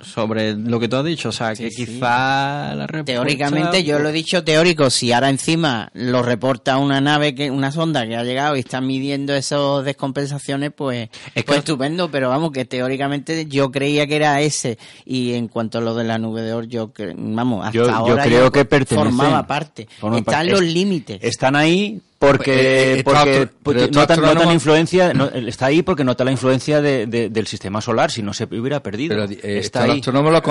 [0.00, 1.86] Sobre lo que tú has dicho, o sea, que Sí, sí.
[1.86, 3.04] quizá la respuesta...
[3.12, 7.72] Teóricamente, yo lo he dicho teórico, si ahora encima lo reporta una nave, que una
[7.72, 12.28] sonda que ha llegado y está midiendo esas descompensaciones, pues, Es que- pues estupendo, pero
[12.28, 16.18] vamos, que teóricamente yo creía que era ese, y en cuanto a lo de la
[16.18, 19.88] nube de oro, yo, cre- vamos, hasta Yo, yo ahora creo ya que formaba parte.
[19.92, 20.50] Están parte.
[20.50, 21.18] los Es- límites.
[21.22, 25.82] Están ahí porque, Eh, eh, porque, está- porque notan astrónomo- la influencia, no, está ahí
[25.82, 29.14] porque nota la influencia de- de- del sistema solar, si no se hubiera perdido.
[29.16, 29.98] Pero eh, está el ahí.
[29.98, 30.42] astrónomo lo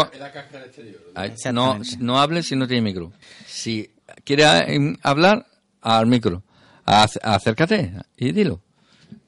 [1.15, 3.11] Ay, no, no hable si no tiene micro.
[3.45, 3.89] Si
[4.23, 5.45] quiere eh, hablar,
[5.81, 6.43] al micro.
[6.85, 8.61] Ac- acércate y dilo.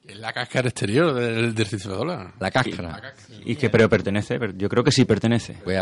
[0.06, 2.32] Es la cáscara exterior del, del sistema solar.
[2.40, 3.14] La cáscara.
[3.44, 5.56] Y que pero pertenece, yo creo que sí pertenece.
[5.62, 5.78] Pues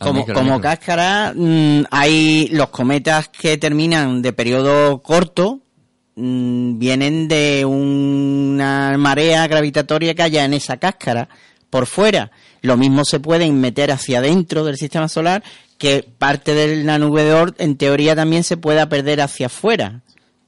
[0.00, 0.62] Como, micro, como micro.
[0.62, 5.60] cáscara, mm, hay los cometas que terminan de periodo corto,
[6.16, 11.28] mm, vienen de una marea gravitatoria que haya en esa cáscara
[11.68, 12.30] por fuera.
[12.62, 15.42] Lo mismo se pueden meter hacia adentro del sistema solar,
[15.78, 20.02] que parte de la nube de Oort en teoría también se pueda perder hacia afuera,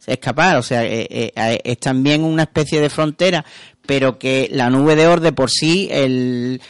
[0.06, 0.56] escapar.
[0.56, 3.44] O sea, eh, eh, eh, es también una especie de frontera,
[3.86, 6.60] pero que la nube de Oort de por sí, el,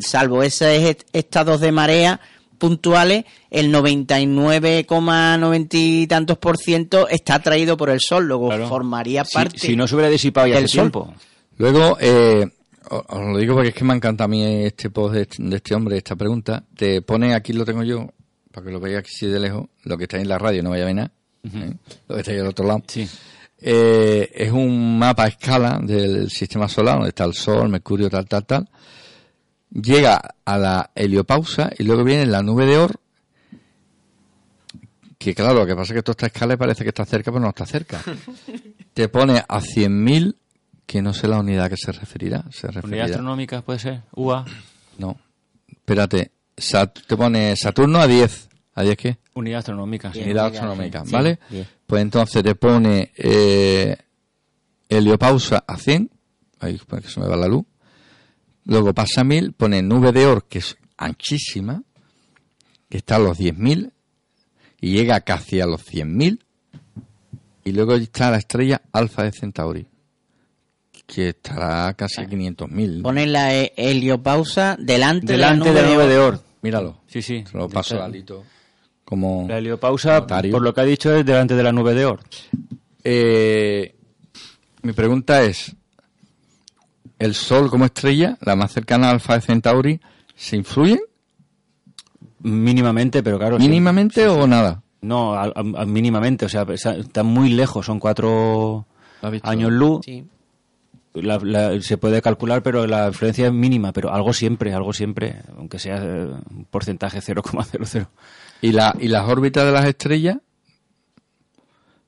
[0.00, 2.20] salvo esos est- estados de marea
[2.58, 8.68] puntuales, el 99,90 y tantos por ciento está atraído por el sol, luego Claro.
[8.68, 9.58] formaría parte.
[9.58, 10.74] si, no se hubiera disipado ya hace sol.
[10.84, 11.14] tiempo.
[11.58, 12.46] Luego, eh,
[12.90, 15.42] os os lo digo porque es que me encanta a mí este post de este,
[15.42, 16.64] de este hombre, esta pregunta.
[16.76, 18.08] Te pone, aquí lo tengo yo,
[18.52, 20.84] para que lo veáis así de lejos, lo que está en la radio, no vaya
[20.84, 21.12] a ver nada,
[21.44, 21.72] ¿eh?
[22.08, 22.82] lo que está ahí al otro lado.
[22.86, 23.08] Sí.
[23.66, 28.26] Eh, es un mapa a escala del sistema solar, donde está el Sol, Mercurio, tal,
[28.26, 28.68] tal, tal.
[29.70, 33.00] Llega a la heliopausa y luego viene la nube de Oort,
[35.18, 37.42] que claro, lo que pasa es que toda esta escala parece que está cerca, pero
[37.42, 38.02] no está cerca.
[38.92, 40.36] Te pone a 100.000,
[40.86, 42.44] que no sé la unidad a que se referirá.
[42.50, 43.04] Se Unidad referirá.
[43.06, 44.02] astronómica puede ser.
[44.14, 44.44] UA.
[44.98, 45.16] No.
[45.68, 46.30] Espérate.
[46.56, 48.48] Sat- te pone Saturno a 10.
[48.74, 49.18] ¿A 10 qué?
[49.34, 50.10] Unidad astronómica.
[50.10, 50.24] Bien.
[50.26, 51.38] Unidad astronómica, sí, ¿vale?
[51.48, 51.66] bien.
[51.86, 53.96] Pues entonces te pone eh,
[54.88, 56.10] heliopausa a 100.
[56.60, 57.64] Ahí para que se me va la luz.
[58.64, 61.82] Luego pasa a 1000, pone nube de Oort, que es anchísima,
[62.88, 63.92] que está a los 10.000
[64.80, 66.38] y llega casi a los 100.000.
[67.64, 69.86] Y luego está la estrella Alfa de Centauri,
[71.06, 73.02] que estará casi a 500.000.
[73.02, 76.42] Ponen la he- heliopausa delante, Delante de la nube de, Oort.
[76.62, 77.00] Míralo.
[77.06, 77.44] Sí, sí.
[77.50, 78.44] Se lo paso a Lito.
[79.04, 80.52] Como La heliopausa, notario.
[80.52, 82.26] por lo que ha dicho, es delante de la nube de Oort.
[83.02, 83.94] Eh,
[84.82, 85.76] mi pregunta es,
[87.18, 90.00] ¿el Sol como estrella, la más cercana a Alfa de Centauri,
[90.34, 91.00] se influyen
[92.40, 93.56] Mínimamente, pero claro.
[93.58, 93.62] sí.
[93.68, 94.82] mínimamente o nada?
[95.00, 96.44] No, a- a- a- mínimamente.
[96.44, 97.86] O sea, está- están muy lejos.
[97.86, 98.86] Son cuatro
[99.42, 100.00] años luz.
[100.04, 100.24] Sí.
[101.14, 103.92] La- la- se puede calcular, pero la influencia es mínima.
[103.92, 105.36] Pero algo siempre, algo siempre.
[105.56, 108.08] Aunque sea eh, un porcentaje 0,00.
[108.60, 110.38] ¿Y, la, ¿Y las órbitas de las estrellas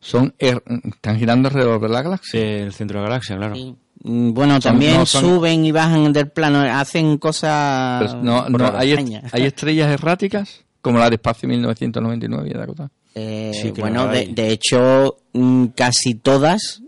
[0.00, 2.40] son er- están girando alrededor de la galaxia?
[2.40, 3.54] Sí, el centro de la galaxia, claro.
[3.54, 3.74] Sí.
[4.04, 8.02] Mm, Bueno, Son- también no son- suben y bajan del plano, hacen cosas.
[8.22, 12.90] Pero no, hay, est- hay estrellas erráticas, como la de Espacio 1999 y cosa.
[13.14, 16.82] Eh, Sí, bueno, de, de hecho, mm, casi todas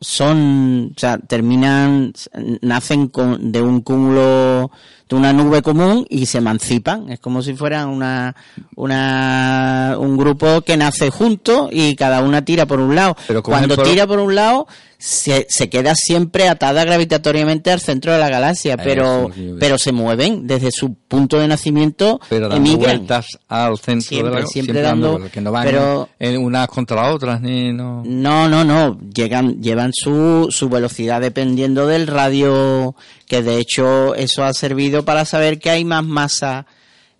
[0.00, 2.12] son, o sea, terminan,
[2.60, 4.70] nacen con, de un cúmulo,
[5.14, 7.08] una nube común y se emancipan.
[7.10, 8.34] Es como si fueran una,
[8.76, 13.16] una, un grupo que nace junto y cada una tira por un lado.
[13.26, 14.66] Pero Cuando tira por un lado,
[14.98, 19.92] se, se queda siempre atada gravitatoriamente al centro de la galaxia, pero, Eso, pero se
[19.92, 22.98] mueven desde su punto de nacimiento, Pero dando emigran.
[22.98, 26.68] vueltas al centro Siempre, de la siempre dando- vueltas, que no van pero- en unas
[26.68, 28.98] contra las otras ni no No, no, no.
[29.14, 32.94] Llegan, llevan su, su velocidad dependiendo del radio,
[33.26, 36.66] que de hecho eso ha servido para saber que hay más masa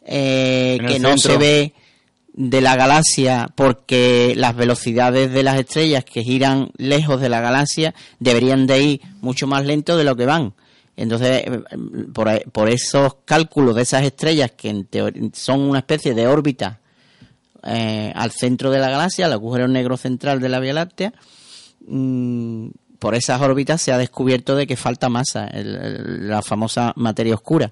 [0.04, 1.32] eh, que no centro.
[1.32, 1.72] se ve
[2.34, 7.94] de la galaxia porque las velocidades de las estrellas que giran lejos de la galaxia
[8.18, 10.54] deberían de ir mucho más lento de lo que van.
[10.96, 11.62] Entonces, eh,
[12.12, 16.80] por, por esos cálculos de esas estrellas que en son una especie de órbita
[17.66, 21.12] eh, al centro de la galaxia, al agujero negro central de la Vía Láctea,
[21.86, 22.68] mm,
[23.04, 27.34] por esas órbitas se ha descubierto de que falta masa, el- el- la famosa materia
[27.34, 27.68] oscura.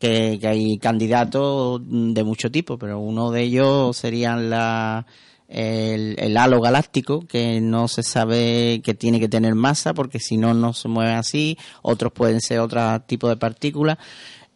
[0.00, 5.06] que, que hay candidatos de mucho tipo, pero uno de ellos serían la,
[5.48, 10.36] el, el halo galáctico, que no se sabe que tiene que tener masa, porque si
[10.36, 11.56] no, no se mueve así.
[11.82, 13.98] Otros pueden ser otro tipo de partículas.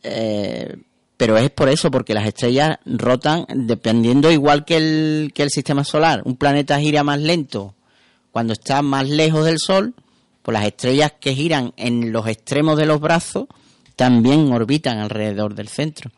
[0.02, 0.76] Eh,
[1.16, 5.84] pero es por eso, porque las estrellas rotan dependiendo igual que el, que el sistema
[5.84, 6.22] solar.
[6.24, 7.74] Un planeta gira más lento
[8.32, 9.94] cuando está más lejos del Sol,
[10.42, 13.46] pues las estrellas que giran en los extremos de los brazos
[13.94, 16.10] también orbitan alrededor del centro.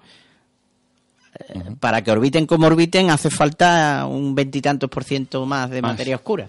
[1.49, 5.93] Eh, Para que orbiten como orbiten hace falta un veintitantos por ciento más de Más.
[5.93, 6.49] materia oscura.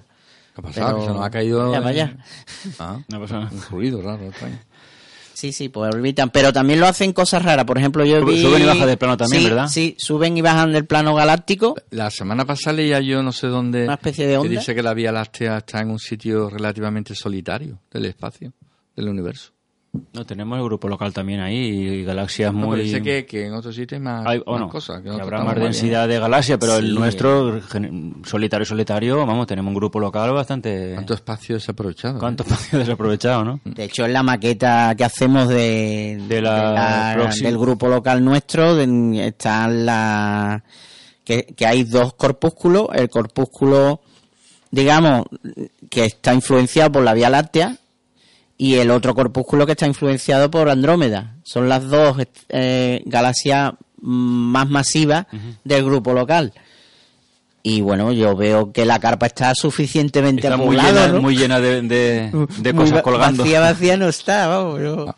[0.54, 0.88] ¿Qué ha pasado?
[0.88, 1.72] Pero- Que se nos ha caído...
[1.72, 2.18] Ya, en- vaya.
[2.80, 3.52] Ah, No pasa nada.
[3.52, 4.24] un ruido raro.
[4.26, 4.60] extraño.
[5.36, 7.66] Sí, sí, pues orbitan, pero también lo hacen cosas raras.
[7.66, 8.42] Por ejemplo, yo vi...
[8.42, 9.68] suben y bajan del plano también, Sí, ¿verdad?
[9.68, 11.76] Sí, suben y bajan del plano galáctico.
[11.92, 13.84] La semana pasada leía yo no sé dónde...
[13.84, 14.50] Una especie de Que onda.
[14.60, 18.54] dice que la Vía Láctea está en un sitio relativamente solitario del espacio,
[18.96, 19.52] del universo.
[20.14, 22.70] No, tenemos el grupo local también ahí y galaxias No, muy...
[22.78, 25.02] pero dice que, que en otros sitios hay más, Hay- más bueno, cosas.
[25.02, 25.66] Que habrá más bien.
[25.66, 27.60] densidad de galaxias, pero el nuestro,
[28.24, 30.92] solitario, solitario, vamos, tenemos un grupo local bastante...
[30.94, 32.20] ¿Cuánto espacio desaprovechado?
[32.20, 33.60] ¿Cuánto espacio desaprovechado, no?
[33.66, 39.28] De hecho, en la maqueta que hacemos de, De la del grupo local nuestro de-
[39.28, 40.64] están la
[41.24, 42.88] que, que hay dos corpúsculos.
[42.94, 44.02] El corpúsculo,
[44.72, 45.26] digamos,
[45.90, 47.78] que está influenciado por la Vía Láctea
[48.58, 51.36] y el otro corpúsculo que está influenciado por Andrómeda.
[51.44, 52.18] Son las dos
[52.50, 55.26] eh, galaxias más masivas
[55.64, 56.54] del grupo local.
[57.64, 61.22] Y bueno, yo veo que la carpa está suficientemente Está muy llena, ¿no?
[61.22, 63.44] muy llena de, de- de Muy cosas va- colgando.
[63.44, 64.80] Vacía, vacía no está, vamos.
[64.82, 65.16] yo-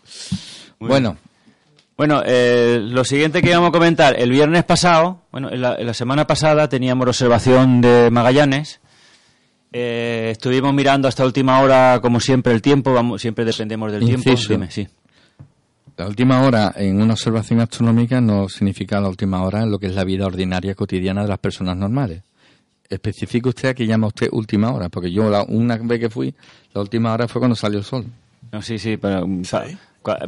[0.80, 1.18] Bueno,
[1.98, 5.88] Bueno, eh, lo siguiente que íbamos a comentar, el viernes pasado, bueno, en la, en
[5.88, 8.80] la semana pasada teníamos observación de Magallanes.
[9.72, 14.30] Eh, estuvimos mirando hasta última hora, como siempre, el tiempo, vamos, siempre dependemos del tiempo.
[14.48, 14.88] Dime, sí.
[15.98, 19.88] la última hora en una observación astronómica no significa la última hora en lo que
[19.88, 22.24] es la vida ordinaria cotidiana de las personas normales.
[22.90, 26.34] Especifique usted a qué llama usted última hora, porque yo la, una vez que fui,
[26.74, 28.06] la última hora fue cuando salió el sol.
[28.52, 29.28] No, sí, sí, pero...
[29.42, 29.66] Esa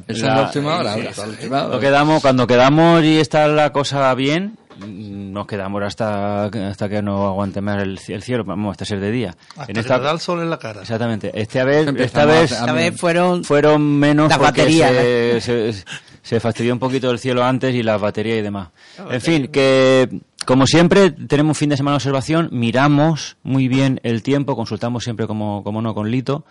[0.07, 0.93] es la- la última hora.
[0.95, 1.75] sí, la última hora.
[1.75, 7.27] Lo quedamos, cuando quedamos y está la cosa bien, nos quedamos hasta, hasta que no
[7.27, 9.35] aguante más el, el cielo, vamos, hasta ser de día.
[9.57, 10.81] Hasta En que esta- te da el sol en la cara.
[10.81, 11.31] Exactamente.
[11.33, 15.73] Esta vez, esta vez, a- Esta vez fueron fueron menos Las baterías, se, se,
[16.21, 18.69] se fastidió un poquito el cielo antes y las baterías y demás.
[19.09, 23.99] En fin, que como siempre tenemos un fin de semana de observación, miramos muy bien
[24.03, 26.45] el tiempo, consultamos siempre como, como no con Lito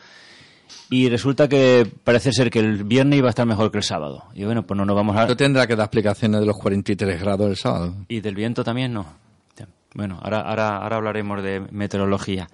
[0.91, 4.25] y resulta que parece ser que el viernes iba a estar mejor que el sábado.
[4.35, 5.27] Y bueno, pues no nos vamos a...
[5.27, 7.95] Yo tendrá que dar explicaciones de los 43 grados del sábado.
[8.09, 9.07] Y del viento también no.
[9.95, 12.49] Bueno, ahora, ahora, ahora hablaremos de meteorología.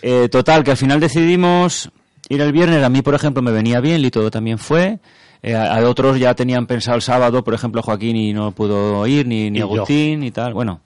[0.00, 1.90] Eh, total, que al final decidimos
[2.28, 2.82] ir el viernes.
[2.82, 5.00] A mí, por ejemplo, me venía bien, Lito también fue.
[5.42, 9.04] Eh, a, a otros ya tenían pensado el sábado, por ejemplo, Joaquín y no pudo
[9.08, 9.64] ir, ni, ni yo.
[9.64, 10.54] Agustín y tal.
[10.54, 10.80] Bueno,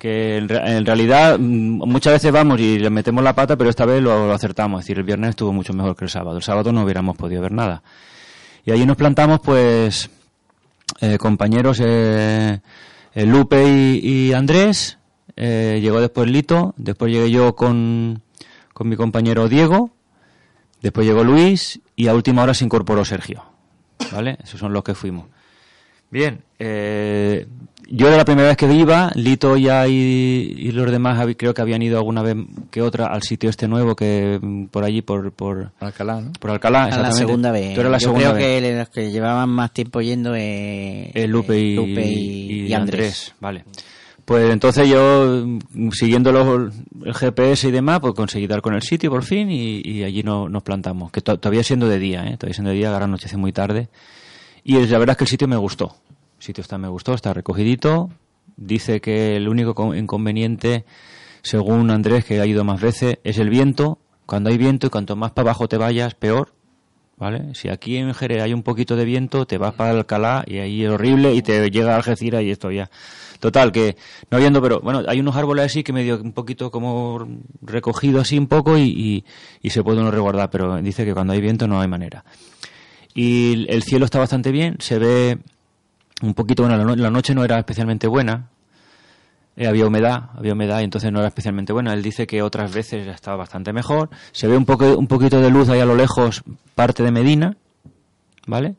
[0.00, 3.86] que en, en realidad mm, muchas veces vamos y le metemos la pata, pero esta
[3.86, 4.80] vez lo, acertamos.
[4.80, 6.38] Es decir, el viernes estuvo mucho mejor que el sábado.
[6.38, 7.84] El sábado no hubiéramos podido ver nada.
[8.64, 10.10] Y allí nos plantamos, pues,
[11.00, 12.60] eh, compañeros eh,
[13.14, 14.98] eh, Lupe y, y Andrés,
[15.36, 18.22] eh, llegó después Lito, después llegué yo con,
[18.72, 19.90] con mi compañero Diego,
[20.82, 23.44] después llegó Luis y a última hora se incorporó Sergio.
[24.12, 24.38] ¿Vale?
[24.42, 25.26] Esos son los que fuimos.
[26.10, 27.46] Bien, eh,
[27.92, 29.92] yo era la primera vez que iba, Lito ya y,
[30.58, 32.36] y los demás creo que habían ido alguna vez
[32.70, 36.32] que otra al sitio este nuevo que mm, por allí, por, por, Alcalá, ¿no?
[36.38, 36.78] por Alcalá.
[36.78, 37.18] a la exactamente.
[37.26, 37.74] segunda vez.
[37.74, 38.62] Tú eras la Yo segunda creo vez.
[38.62, 42.72] que los que llevaban más tiempo yendo eh, Eh, Lupe, y, Lupe y- y y
[42.74, 43.34] Andrés.
[43.40, 43.64] Vale.
[44.24, 46.72] Pues entonces yo, mm, siguiendo los,
[47.04, 50.22] el GPS y demás, pues conseguí dar con el sitio por fin y, y allí
[50.22, 51.10] no- nos plantamos.
[51.10, 52.36] Que to- todavía siendo de día, ¿eh?
[52.36, 53.88] Todavía siendo de día, ahora anochece muy tarde.
[54.64, 55.96] Y la verdad es que el sitio me gustó.
[56.38, 58.10] El sitio está, me gustó, está recogidito.
[58.56, 60.84] Dice que el único co- inconveniente,
[61.42, 63.98] según Andrés, que ha ido más veces, es el viento.
[64.26, 66.52] Cuando hay viento y cuanto más para abajo te vayas, peor.
[67.16, 67.54] ¿Vale?
[67.54, 70.84] Si aquí en Jerez hay un poquito de viento, te vas para Alcalá y ahí
[70.84, 72.88] es horrible y te llega a Algeciras y esto ya.
[73.40, 73.96] Total, que
[74.30, 77.28] no viendo, pero bueno, hay unos árboles así que medio un poquito como
[77.60, 79.24] recogido así un poco y, y,
[79.60, 82.24] y se puede uno resguardar, pero dice que cuando hay viento no hay manera.
[83.22, 85.38] Y el- el cielo está bastante bien, se ve
[86.22, 88.48] un poquito, bueno, la, no- la noche no era especialmente buena,
[89.56, 91.92] eh, había humedad, había humedad y entonces no era especialmente buena.
[91.92, 94.08] Él dice que otras veces ya estaba bastante mejor.
[94.32, 96.42] Se ve un, poco, un poquito de luz ahí a lo lejos,
[96.74, 97.56] parte de Medina,
[98.46, 98.74] ¿vale?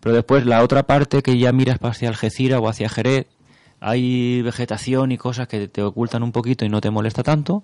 [0.00, 3.26] Pero después la otra parte que ya miras hacia Algeciras o hacia Jerez,
[3.80, 7.62] hay vegetación y cosas que te ocultan un poquito y no te molesta tanto.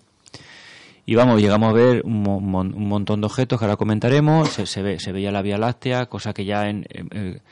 [1.06, 4.48] Y vamos, llegamos a ver un, mo- mon- un montón de objetos que ahora comentaremos.
[4.48, 7.42] Se, se ve, se veía la Vía Láctea, cosa que ya en, en-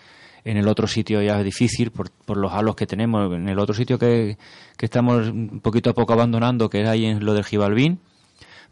[0.44, 3.32] en el otro sitio ya es difícil por, por los halos que tenemos.
[3.34, 4.38] En el otro sitio que,
[4.76, 5.32] que estamos
[5.62, 8.00] poquito a poco abandonando, que es ahí en lo del Gibalbín,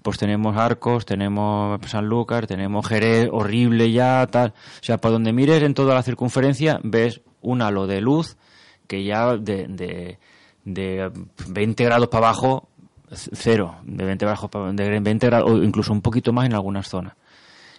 [0.03, 4.55] pues tenemos Arcos, tenemos Sanlúcar, tenemos Jerez, horrible ya, tal.
[4.81, 8.37] O sea, por donde mires en toda la circunferencia ves un halo de luz
[8.89, 10.19] que ya de, de,
[10.65, 11.13] de
[11.49, 12.69] 20 grados para abajo,
[13.13, 16.89] cero, de 20, bajo pa- de 20 grados, o incluso un poquito más en algunas
[16.89, 17.15] zonas.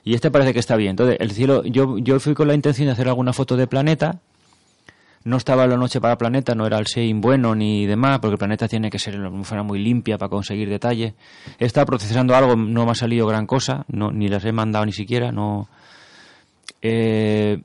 [0.04, 0.92] y este parece que está bien.
[0.92, 4.20] Entonces, el cielo, yo, yo fui con la intención de hacer alguna foto de planeta.
[5.24, 8.38] No estaba la noche para planeta, no era el sein bueno ni demás, porque el
[8.40, 11.14] planeta tiene que ser de fuera muy limpia para conseguir detalle.
[11.60, 14.92] He estado procesando algo, no me ha salido gran cosa, ni las he mandado ni
[14.94, 15.70] siquiera, no.
[16.82, 17.62] Eh,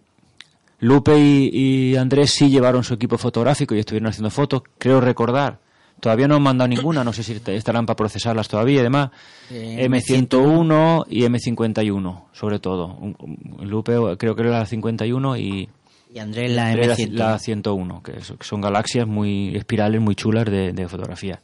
[0.80, 1.48] Lupe y,
[1.92, 5.58] y Andrés sí llevaron su equipo fotográfico y estuvieron haciendo fotos, creo recordar.
[6.00, 9.10] Todavía no han mandado ninguna, no sé si estarán para procesarlas todavía y demás.
[9.50, 12.98] Eh, M101 y M51, sobre todo.
[13.60, 15.68] Lupe creo que era la 51 y
[16.12, 17.10] Y Andrés la Andrés M100.
[17.12, 21.40] la 101, que son galaxias muy espirales muy chulas de, de fotografía.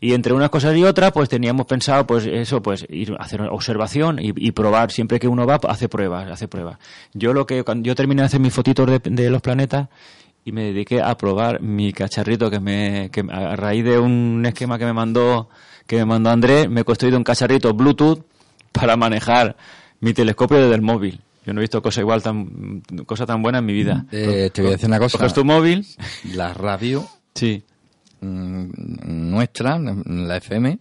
[0.00, 3.40] Y entre unas cosas y otras, pues teníamos pensado, pues eso, pues ir a hacer
[3.42, 4.90] observación y, y probar.
[4.90, 6.78] Siempre que uno va, hace pruebas, hace pruebas.
[7.14, 9.88] Yo lo que, cuando yo terminé de hacer mis fotitos de, de los planetas
[10.44, 14.78] y me dediqué a probar mi cacharrito que me, que a raíz de un esquema
[14.78, 15.48] que me mandó,
[15.86, 18.24] que me mandó Andrés, me he construido un cacharrito Bluetooth
[18.72, 19.56] para manejar
[20.00, 21.20] mi telescopio desde el móvil.
[21.44, 24.06] Yo no he visto cosa igual tan, cosa tan buena en mi vida.
[24.12, 25.18] Eh, te voy a decir una cosa.
[25.18, 25.86] Coges tu móvil.
[26.34, 27.62] La radio Sí.
[28.20, 30.78] mm, nuestra, la FM,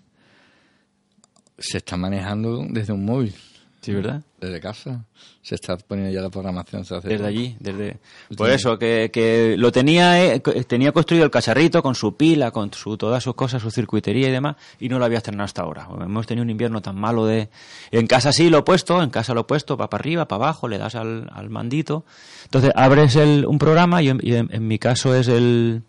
[1.57, 3.33] se está manejando desde un móvil.
[3.81, 4.21] Sí, ¿verdad?
[4.39, 5.05] Desde casa.
[5.41, 6.85] Se está poniendo ya la programación.
[6.85, 7.27] Se hace Desde todo.
[7.29, 7.97] allí, desde...
[8.37, 12.71] Por eso, que, que lo tenía, eh, tenía construido el cacharrito con su pila, con
[12.73, 15.87] su, todas sus cosas, su circuitería y demás, y no lo había estrenado hasta ahora.
[15.99, 17.49] Hemos tenido un invierno tan malo de...
[17.89, 20.43] En casa sí lo he puesto, en casa lo he puesto, va para arriba, para
[20.43, 22.05] abajo, le das al, al mandito.
[22.43, 25.81] Entonces abres el, un programa y, en, y en- en mi caso es el...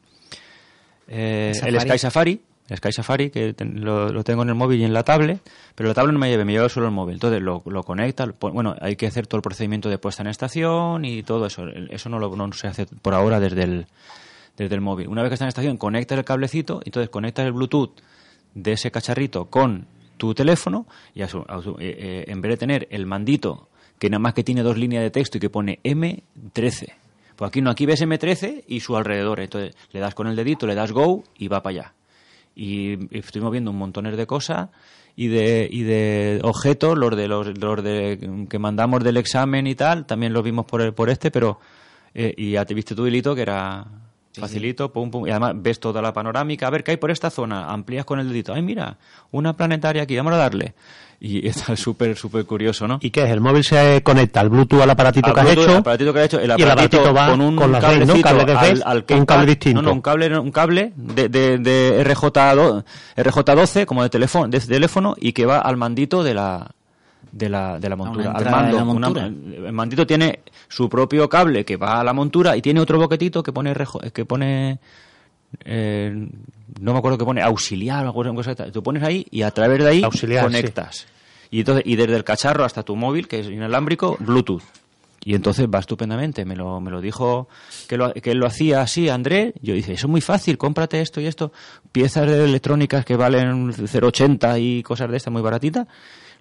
[1.09, 1.79] eh, el.
[1.81, 2.41] Sky Safari,
[2.75, 5.41] Sky Safari, que lo, tengo en el móvil y en la tablet,
[5.75, 7.15] pero la tablet no me lleve, me lleva solo el móvil.
[7.15, 10.29] Entonces lo, conecta, lo pon- bueno, hay que hacer todo el procedimiento de puesta en
[10.29, 11.65] estación y todo eso.
[11.91, 13.87] Eso no, lo, no se hace por ahora desde el,
[14.57, 15.09] desde el móvil.
[15.09, 18.01] Una vez que está en estación, conectas el cablecito, entonces conectas el Bluetooth
[18.55, 19.87] de ese cacharrito con
[20.17, 23.69] tu teléfono y a su- a su- eh, eh, en vez de tener el mandito
[23.99, 26.93] que nada más que tiene dos líneas de texto y que pone M13.
[27.37, 29.41] Pues aquí no, aquí ves M13 y su alrededor.
[29.41, 31.93] Entonces le das con el dedito, le das go y va para allá.
[32.55, 34.69] Y estuvimos viendo un montón de cosas
[35.17, 39.75] y de, y de objetos, los de los, los de, que mandamos del examen y
[39.75, 41.59] tal, también los vimos por, el- por este, pero
[42.15, 43.87] eh, y ya te viste tu hilito que era
[44.41, 47.31] facilito, pum, pum, y además ves toda la panorámica, a ver qué hay por esta
[47.31, 48.97] zona, amplías con el dedito, ay mira,
[49.31, 50.75] una planetaria aquí, vamos a darle.
[51.25, 52.99] Y está súper, súper curioso, ¿no?
[53.01, 53.31] ¿Y qué es?
[53.31, 55.73] ¿El móvil se conecta al Bluetooth al aparatito Al que has Bluetooth, hecho?
[55.73, 58.09] el aparatito que has hecho, el y el aparatito aparatito va con un con redes,
[58.09, 58.21] ¿no?
[58.21, 59.83] Cable al, un cable distinto.
[59.83, 62.27] No, no, un cable, un cable de, de, de RJ,
[63.17, 66.71] RJ12, como de teléfono, de teléfono, y que va al mandito de la
[67.33, 68.77] de la, de la montura, al mando.
[68.77, 69.27] la una- montura.
[69.27, 73.43] el mandito tiene su propio cable que va a la montura y tiene otro boquetito
[73.43, 74.79] que pone rejo- que pone
[75.65, 76.29] eh,
[76.81, 78.55] no me acuerdo que pone auxiliar o alguna cosa.
[78.55, 81.07] Tú pones ahí y a través de ahí Auxiliar, conectas.
[81.51, 84.63] Y entonces y desde el cacharro hasta tu móvil, que es inalámbrico, Bluetooth.
[85.25, 86.45] Y entonces va estupendamente.
[86.45, 87.49] Me lo, me lo dijo
[87.89, 89.53] que, lo, que él lo hacía así, Andrés.
[89.63, 91.53] Yo dije, eso es muy fácil, cómprate esto y esto.
[91.93, 95.87] Piezas de electrónicas que valen 0,80 y cosas de estas muy baratitas.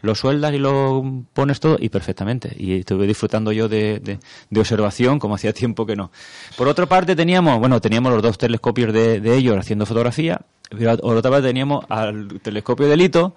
[0.02, 2.56] Lo sueldas y lo pones todo y perfectamente.
[2.58, 6.12] Y estuve disfrutando yo de, de- observación como hacía tiempo que no.
[6.58, 10.42] Por otra parte teníamos, bueno, teníamos los dos telescopios de, de ellos haciendo fotografía.
[10.70, 13.36] Por otra parte teníamos al telescopio de Lito,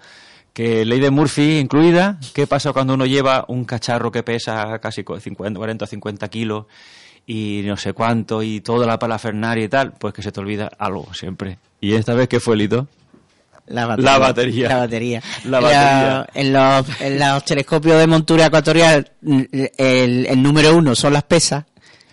[0.52, 2.18] que ley de Murphy incluida.
[2.32, 6.28] ¿Qué pasa cuando uno lleva un cacharro que pesa casi co- 50, 40 o 50
[6.28, 6.66] kilos
[7.26, 9.92] y no sé cuánto y toda la parafernaria y tal?
[9.98, 11.58] Pues que se te olvida algo siempre.
[11.80, 12.86] ¿Y esta vez qué fue, Lito?
[13.66, 14.10] La batería.
[14.12, 14.68] La batería.
[14.68, 15.22] La batería.
[15.44, 16.26] La batería.
[16.34, 19.40] En, los, en los telescopios de montura ecuatorial, mm,
[19.78, 21.64] el, el número uno son las pesas.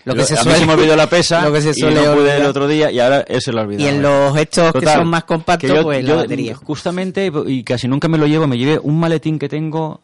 [0.04, 2.36] Lo que suele, se me olvidó la pesa lo que se y suele no pude
[2.36, 3.84] el otro día y ahora él se lo ha olvidado.
[3.84, 4.02] Y en ¿eh?
[4.02, 6.54] los estos que Total, son más compactos, que yo- pues la yo, batería.
[6.56, 10.00] Justamente, y casi nunca me lo llevo, me llevé un maletín que tengo,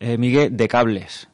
[0.00, 1.28] eh, Miguel, de cables.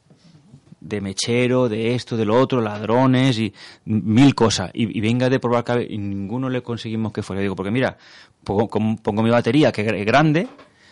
[0.81, 3.53] De mechero, de esto, de lo otro, ladrones y
[3.85, 4.71] mil cosas.
[4.75, 7.43] Y, y venga de probar cables y ninguno le conseguimos que fuera.
[7.43, 7.97] Digo, porque mira,
[8.45, 10.47] pongo, pongo mi batería que es grande,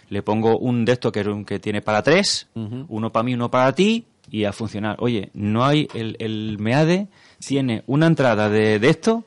[0.09, 3.35] le pongo un de estos que, es un- que tiene para tres, uno para mí,
[3.35, 4.97] uno para ti, y a funcionar.
[4.99, 7.07] Oye, no hay, el, el MEADE
[7.39, 9.25] tiene una entrada de, de esto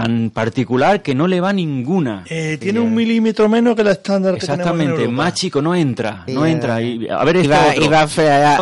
[0.00, 2.24] tan particular que no le va ninguna.
[2.28, 5.12] Eh, tiene un milímetro menos que la estándar que en Exactamente, Europa.
[5.12, 6.80] más chico, no entra, no entra.
[6.82, 8.06] Y, a ver, este iba- otro, iba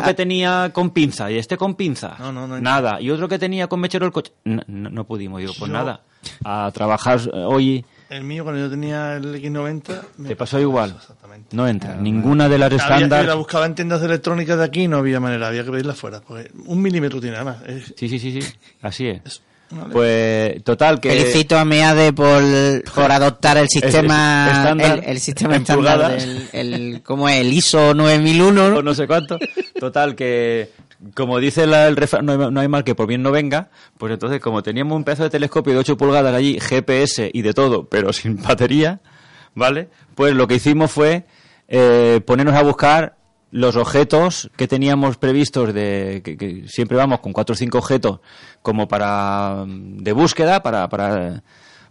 [0.02, 3.00] que tenía con pinza y este con pinza, No, no, no nada.
[3.00, 5.40] Y otro que tenía con mechero el coche, no, pudimos.
[5.40, 6.00] Digo, pues Yo- nada,
[6.44, 10.00] a trabajar eh, hoy El mío, cuando yo tenía el X90...
[10.18, 10.90] me te pasó igual.
[10.90, 11.56] eso, exactamente.
[11.56, 13.36] No entra, ninguna de las Había que la estándar.
[13.36, 16.20] buscaba en tiendas electrónicas de aquí y no había manera, había que pedirla fuera.
[16.20, 17.62] Porque un milímetro tiene nada más.
[17.68, 18.48] Es- Sí, sí, sí, sí,
[18.82, 19.20] así es.
[19.24, 19.42] es
[19.90, 22.42] Pues total que Felicito a MEADE por,
[22.94, 27.36] por adoptar el sistema estándar el, el sistema en estándar del el, ¿cómo es?
[27.40, 28.76] el ISO 9001 ¿no?
[28.76, 29.38] o no sé cuánto.
[29.80, 30.70] Total, que
[31.14, 33.70] como dice la- el refrán, no hay, no hay mal que por bien no venga,
[33.98, 37.52] pues entonces como teníamos un pedazo de telescopio de 8 pulgadas allí, GPS y de
[37.52, 39.00] todo, pero sin batería,
[39.54, 39.88] ¿vale?
[40.14, 41.24] Pues lo que hicimos fue
[41.68, 43.16] eh, ponernos a buscar
[43.54, 48.18] los objetos que teníamos previstos de que, que siempre vamos con cuatro o cinco objetos
[48.62, 51.44] como para de búsqueda para para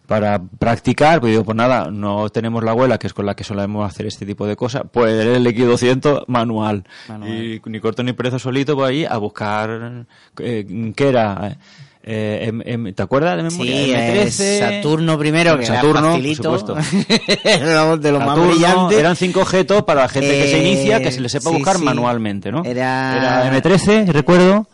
[0.06, 3.46] para practicar, pues digo, pues nada, no tenemos la abuela, que es con la que
[3.46, 6.84] solemos hacer este tipo de cosas, pues el X200 manual.
[7.26, 10.06] Y ni corto ni prezo solito por ahí a buscar,
[10.40, 11.48] eh, ¿qué era?
[11.48, 11.58] Eh,
[12.06, 13.74] em- em- ¿Te acuerdas de memoria?
[13.86, 16.78] Sí, M13, eh, Saturno primero, que Saturno, era por supuesto.
[17.44, 19.00] Era de lo más Saturno, brillante.
[19.00, 21.56] Eran cinco objetos para la gente que se Eh, inicia, que se les sepa sí,
[21.56, 21.84] buscar sí.
[21.84, 22.64] manualmente, ¿no?
[22.66, 24.68] Era- M13, recuerdo,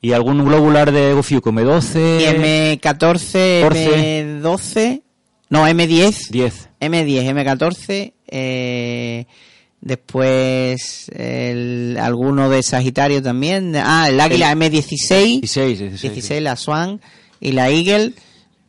[0.00, 2.24] y algún globular de Gofiuco, M12, Y
[2.78, 4.40] M14, 14.
[4.40, 5.02] M12,
[5.50, 6.28] no, M10.
[6.30, 6.68] 10.
[6.80, 9.26] M10, M14, eh,
[9.82, 13.76] después el, alguno de Sagitario también.
[13.76, 15.40] Ah, el Águila M16.
[15.40, 16.00] 16, 16.
[16.00, 17.00] 16, la Swan
[17.40, 18.14] y la Eagle.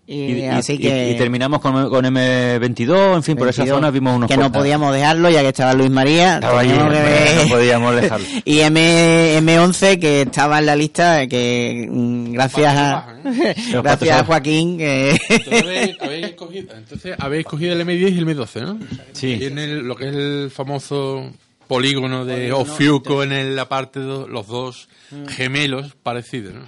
[0.05, 1.11] Y, así y- que...
[1.11, 4.51] y terminamos con, con M22, en fin, por esa 22, zona vimos unos que no
[4.51, 8.27] podíamos dejarlo ya que estaba Luis María Estaba allí, que no podíamos dejarlo.
[8.45, 13.15] y M, M11 que estaba en la lista que mm, gracias a
[13.71, 18.17] Los gracias a Joaquín que Entonces habéis, habéis escogido, entonces habéis cogido el M10 y
[18.19, 18.79] el M12, ¿no?
[19.13, 19.37] Sí.
[19.39, 21.31] Y en el, lo que es el famoso
[21.67, 25.27] polígono de Ofiuco en el- la parte de los dos Mm.
[25.27, 26.61] gemelos parecidos, ¿no?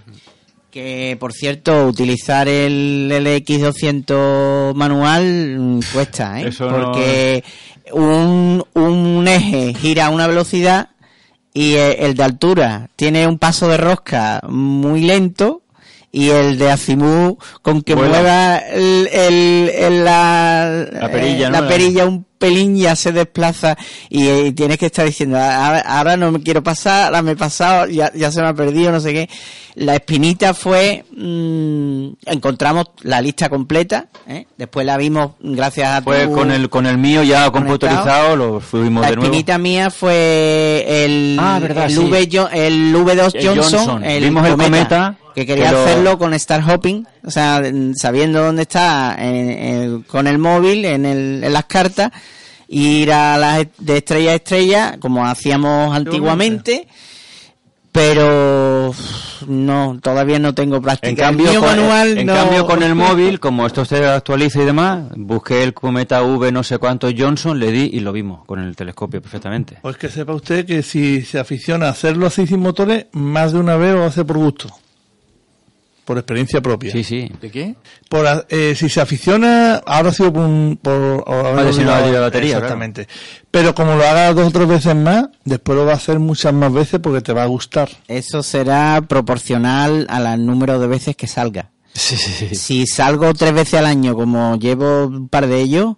[0.75, 6.49] Que por cierto utilizar el LX200 manual mm, cuesta ¿eh?
[6.49, 7.45] Eso no- porque
[7.93, 10.89] un, un eje gira a una velocidad
[11.53, 15.61] y eh, el de altura tiene un paso de rosca muy lento
[16.17, 18.09] y el de azimú con que Vuela.
[18.19, 21.61] mueva el, el- el- la, La perilla, eh, ¿no?
[21.61, 23.77] la perilla un pelín ya se desplaza
[24.09, 27.35] y, eh, tienes que estar diciendo ahora, ahora no me quiero pasar, ahora me he
[27.35, 29.29] pasado, ya, ya se me ha perdido, no sé qué.
[29.75, 34.45] La espinita fue, mm, encontramos la lista completa, ¿eh?
[34.57, 37.51] después la vimos gracias a Fue tu- con el, con el mío ya conectado.
[37.51, 39.25] computarizado, lo fuimos la de nuevo.
[39.31, 41.99] espinita mía fue el, Ah, verdad, el, sí.
[41.99, 44.03] V, Jo- el V2 El Johnson, Johnson.
[44.21, 47.61] Vimos el cometa, que quería que lo- hacerlo con Star Hopping, o sea,
[47.95, 52.11] sabiendo dónde está en- en- con el móvil, en, el, en las cartas,
[52.67, 56.87] ir a las de estrella a estrella, como hacíamos antiguamente,
[57.91, 58.93] pero
[59.47, 61.09] no, todavía no tengo práctica.
[61.09, 64.61] En cambio, el con, manual en no- cambio, con el móvil, como esto se actualiza
[64.61, 68.43] y demás, busqué el cometa V no sé cuánto Johnson, le di y lo vimos
[68.45, 69.77] con el telescopio perfectamente.
[69.81, 73.59] Pues que sepa usted que si se aficiona a hacerlo así sin motores, más de
[73.59, 74.67] una vez lo hace por gusto.
[76.05, 76.91] Por experiencia propia.
[76.91, 77.31] Sí, sí.
[77.41, 77.75] ¿De qué?
[78.09, 81.91] Por, a- eh, si se aficiona, ahora ha sido por, un- por Ah, si no
[81.91, 83.07] olvidado- hay batería, Exactamente.
[83.49, 86.53] Pero como lo hagas dos o tres veces más, después lo va a hacer muchas
[86.53, 87.89] más veces porque te va a gustar.
[88.07, 91.71] Eso será proporcional al número de veces que salga.
[91.93, 92.55] Sí, sí, sí.
[92.55, 95.95] Si salgo tres veces al año, como llevo un par de ellos,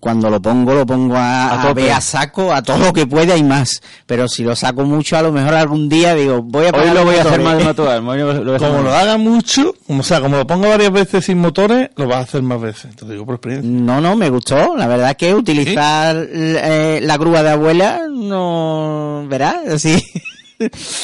[0.00, 1.82] cuando lo pongo, lo pongo a, A a, tope.
[1.82, 3.80] ver a saco, a todo lo que pueda y más.
[4.06, 6.94] Pero si lo saco mucho, a lo mejor algún día digo, voy a Hoy poner
[6.94, 8.04] lo voy a hacer más de natural.
[8.04, 8.82] lo Como más.
[8.84, 12.20] lo haga mucho, o sea, como lo ponga varias veces sin motores, lo vas a
[12.22, 12.86] hacer más veces.
[12.86, 13.70] Entonces digo por experiencia.
[13.70, 14.76] No, no, me gustó.
[14.76, 20.02] La verdad que utilizar eh, la grúa de abuela, no, verás, así.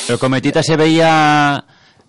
[0.08, 1.64] El cometita se veía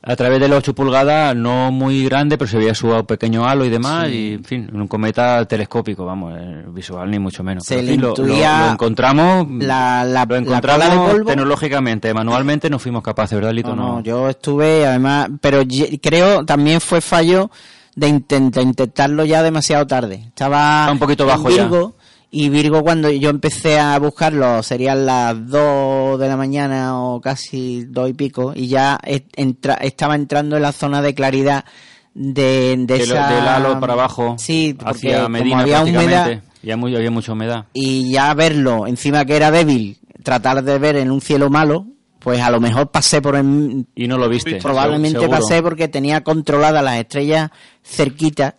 [0.07, 3.65] a través de las 8 pulgadas, no muy grande, pero se veía su pequeño halo
[3.65, 7.63] y demás, y en fin, un cometa telescópico, vamos, eh, visual ni mucho menos.
[7.65, 11.11] Se Pero, en le fin, intuía lo- lo encontramos, la, la, lo la encontramos de
[11.13, 11.29] polvo.
[11.29, 13.75] tecnológicamente, manualmente no fuimos capaces, ¿verdad, Lito?
[13.75, 15.63] No, no, yo estuve, además, pero
[16.01, 17.49] creo también fue fallo
[17.95, 20.23] de intenta- intentarlo ya demasiado tarde.
[20.27, 21.67] Estaba un poquito bajo ya.
[22.31, 27.85] Y Virgo cuando yo empecé a buscarlo serían las 2 de la mañana o casi
[27.85, 28.99] dos y pico, y ya
[29.35, 31.63] entra- estaba entrando en la zona de claridad
[32.13, 33.29] de, de esa...
[33.29, 37.65] del halo para abajo, Sí, hacia Medina había prácticamente, humedad, ya muy, había mucha humedad.
[37.73, 41.87] y ya verlo, encima que era débil, tratar de ver en un cielo malo,
[42.19, 44.55] pues a lo mejor pasé por el, Y no lo viste.
[44.55, 45.39] probablemente seguro.
[45.39, 47.51] pasé porque tenía controladas las estrellas
[47.83, 48.55] cerquita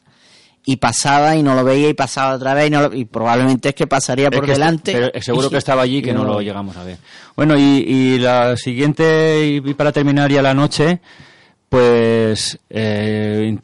[0.69, 3.69] y pasaba y no lo veía y pasaba otra vez y, no lo- y probablemente
[3.69, 4.93] es que pasaría Es por está- delante.
[4.93, 6.99] pero seguro que estaba allí que y no lo llegamos a ver.
[7.37, 11.01] Bueno, y, y la siguiente, y para terminar ya la noche,
[11.69, 13.59] pues eh,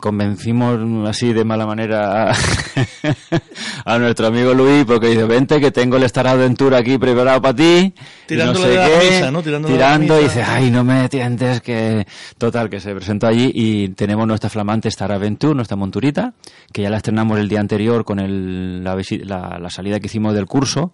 [0.00, 2.34] convencimos así de mala manera a,
[3.84, 7.54] a nuestro amigo Luis porque dice, vente que tengo el Star Adventure aquí preparado para
[7.56, 7.92] ti.
[8.28, 9.42] y no sé de la qué, camisa, ¿no?
[9.42, 12.06] Tirándole de la tirando y dice, ay, no me tientes que...
[12.36, 16.34] Total, que se presentó allí y tenemos nuestra flamante Star Adventure, nuestra monturita,
[16.72, 20.34] que ya la estrenamos el día anterior con el, la, la- la salida que hicimos
[20.34, 20.92] del curso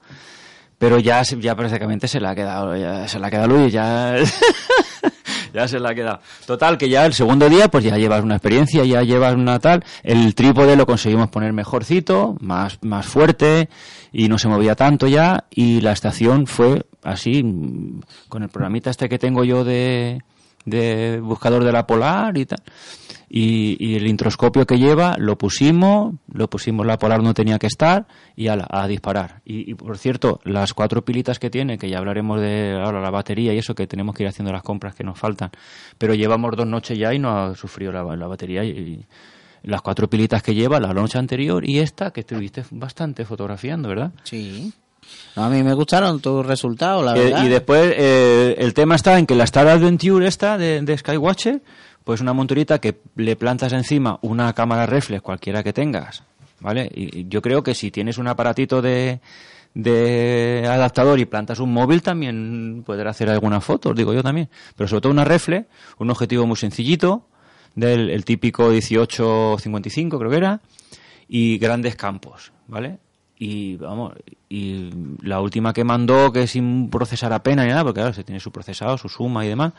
[0.77, 4.17] pero ya, ya prácticamente se le ha quedado, ya se le ha quedado Luis, ya,
[5.55, 6.21] ya se le ha quedado.
[6.47, 9.85] Total, que ya el segundo día, pues ya llevas una experiencia, ya llevas una tal,
[10.03, 13.69] el trípode lo conseguimos poner mejorcito, más, más fuerte,
[14.13, 17.43] y no se movía tanto ya, y la estación fue así,
[18.29, 20.23] con el programita este que tengo yo de,
[20.65, 22.63] de buscador de la Polar y tal.
[23.29, 27.67] Y, y el introscopio que lleva lo pusimos, lo pusimos, la Polar no tenía que
[27.67, 28.07] estar
[28.37, 29.41] y ala, a disparar.
[29.45, 33.11] Y, y, por cierto, las cuatro pilitas que tiene, que ya hablaremos de ahora la
[33.11, 35.51] batería y eso, que tenemos que ir haciendo las compras que nos faltan,
[35.99, 38.63] pero llevamos dos noches ya y no ha sufrido la, la batería.
[38.65, 39.07] Y, y
[39.63, 44.13] las cuatro pilitas que lleva, la noche anterior y esta, que estuviste bastante fotografiando, ¿verdad?
[44.25, 44.73] Sí.
[45.37, 47.45] No, a mí me gustaron tus resultados, la Eh, verdad.
[47.45, 51.63] y después eh, el tema está en que la Star Adventure esta de, de Skywatcher,
[52.05, 56.23] pues una monturita que le plantas encima una cámara reflex cualquiera que tengas,
[56.61, 56.91] ¿vale?
[56.95, 59.21] Y, yo creo que si tienes un aparatito de,
[59.75, 64.49] de adaptador y plantas un móvil también podrás hacer algunas fotos, digo yo también.
[64.77, 65.67] Pero sobre todo una reflex,
[65.99, 67.27] un objetivo muy sencillito,
[67.75, 70.61] del el típico 1855 creo que era,
[71.29, 72.99] y grandes campos, ¿vale?
[73.37, 74.15] Y vamos,
[74.49, 74.91] y
[75.23, 78.53] la última que mandó, que sin procesar apenas ni nada, porque claro, se tiene su
[78.53, 79.73] procesado, su suma y demás,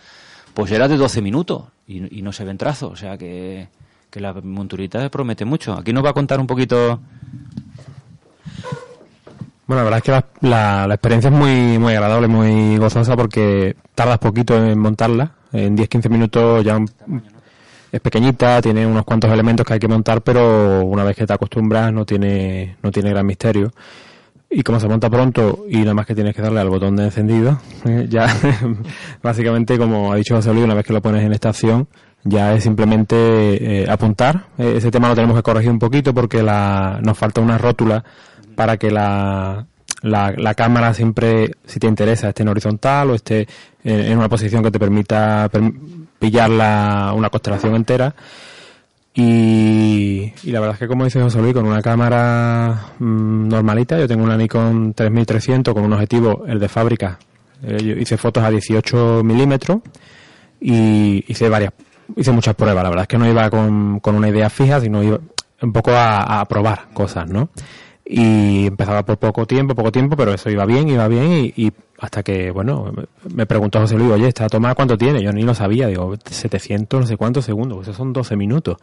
[0.55, 3.67] pues era de 12 minutos y, no se ven trazos, o sea que,
[4.09, 5.73] que la monturita promete mucho.
[5.73, 6.99] Aquí nos va a contar un poquito.
[9.67, 13.75] Bueno, la verdad es que la, la- experiencia es muy, muy agradable, muy gozosa porque
[13.93, 15.31] tardas poquito en montarla.
[15.51, 16.79] En 10-15 minutos ya
[17.91, 21.33] es pequeñita, tiene unos cuantos elementos que hay que montar, pero una vez que te
[21.33, 23.71] acostumbras no tiene, no tiene gran misterio.
[24.57, 27.03] Y como se monta pronto y nada más que tienes que darle al botón de
[27.03, 28.25] encendido, eh, ya
[29.21, 31.89] básicamente como ha dicho José Luis, una vez que lo pones en estación,
[32.23, 33.15] ya es simplemente
[33.83, 34.45] eh, apuntar.
[34.57, 38.05] Eh, ese tema lo tenemos que corregir un poquito porque la, nos falta una rótula
[38.55, 39.65] para que la,
[40.01, 43.47] la, cámara siempre, si te interesa, esté en horizontal o esté
[43.83, 48.15] en, una posición que te permita perm- pillar la, una constelación entera.
[49.17, 53.97] Y, y la verdad es que como dice José Luis, con una cámara mm, normalita,
[53.97, 57.17] yo tengo una Nikon 3300 con un objetivo, el de fábrica.
[57.63, 59.79] Eh, hice fotos a 18 milímetros
[60.59, 61.71] y hice varias,
[62.15, 62.83] hice muchas pruebas.
[62.83, 65.19] La verdad es que no iba con, con una idea fija, sino iba
[65.61, 67.49] un poco a probar cosas, ¿no?
[68.07, 71.71] Y empezaba por poco tiempo, poco tiempo, pero eso iba bien, iba bien y, y
[71.97, 72.91] hasta que, bueno,
[73.33, 75.23] me- preguntó José Luis, oye, ¿esta toma cuánto tiene?
[75.23, 78.77] Yo ni lo sabía, digo, 700 no sé cuántos segundos, eso son 12 minutos.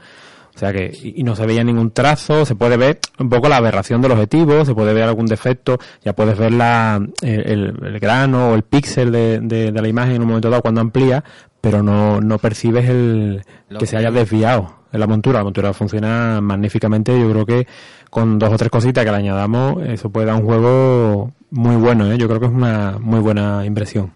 [0.55, 3.57] O sea que, y no se veía ningún trazo, se puede ver un poco la
[3.59, 8.55] aberración del objetivo, se puede ver algún defecto, ya puedes ver la, el, grano o
[8.55, 11.23] el píxel de, de- de la imagen en un momento dado cuando amplía,
[11.61, 13.43] pero no, no percibes el
[13.79, 15.39] que se haya desviado en la montura.
[15.39, 17.67] La montura funciona magníficamente, yo creo que
[18.11, 22.11] con dos o tres cositas que le añadamos, eso puede dar un juego muy bueno,
[22.11, 22.19] ¿eh?
[22.19, 24.13] yo creo que es una muy buena impresión.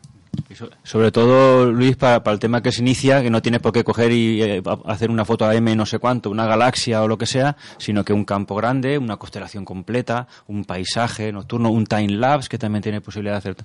[0.82, 3.84] Sobre todo, Luis, para, para el tema que se inicia, que no tienes por qué
[3.84, 7.18] coger y eh, hacer una foto a M no sé cuánto, una galaxia o lo
[7.18, 12.08] que sea, sino que un campo grande, una constelación completa, un paisaje nocturno, un time
[12.08, 13.56] lapse que también tiene posibilidad de hacer.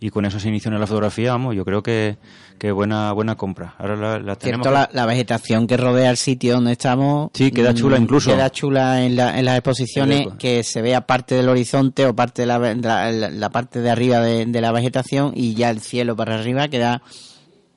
[0.00, 2.16] Y con eso se inició en la fotografía, vamos, yo creo que,
[2.58, 3.74] que buena buena compra.
[3.78, 4.66] Ahora la, la tenemos.
[4.66, 7.30] Cierto, la, la vegetación que rodea el sitio donde estamos.
[7.34, 8.30] Sí, queda chula mm, incluso.
[8.30, 12.42] Queda chula en, la- en las exposiciones, que se vea parte del horizonte o parte
[12.42, 16.13] de la, de la, parte de arriba de, de la vegetación y ya el cielo
[16.16, 17.02] para arriba queda.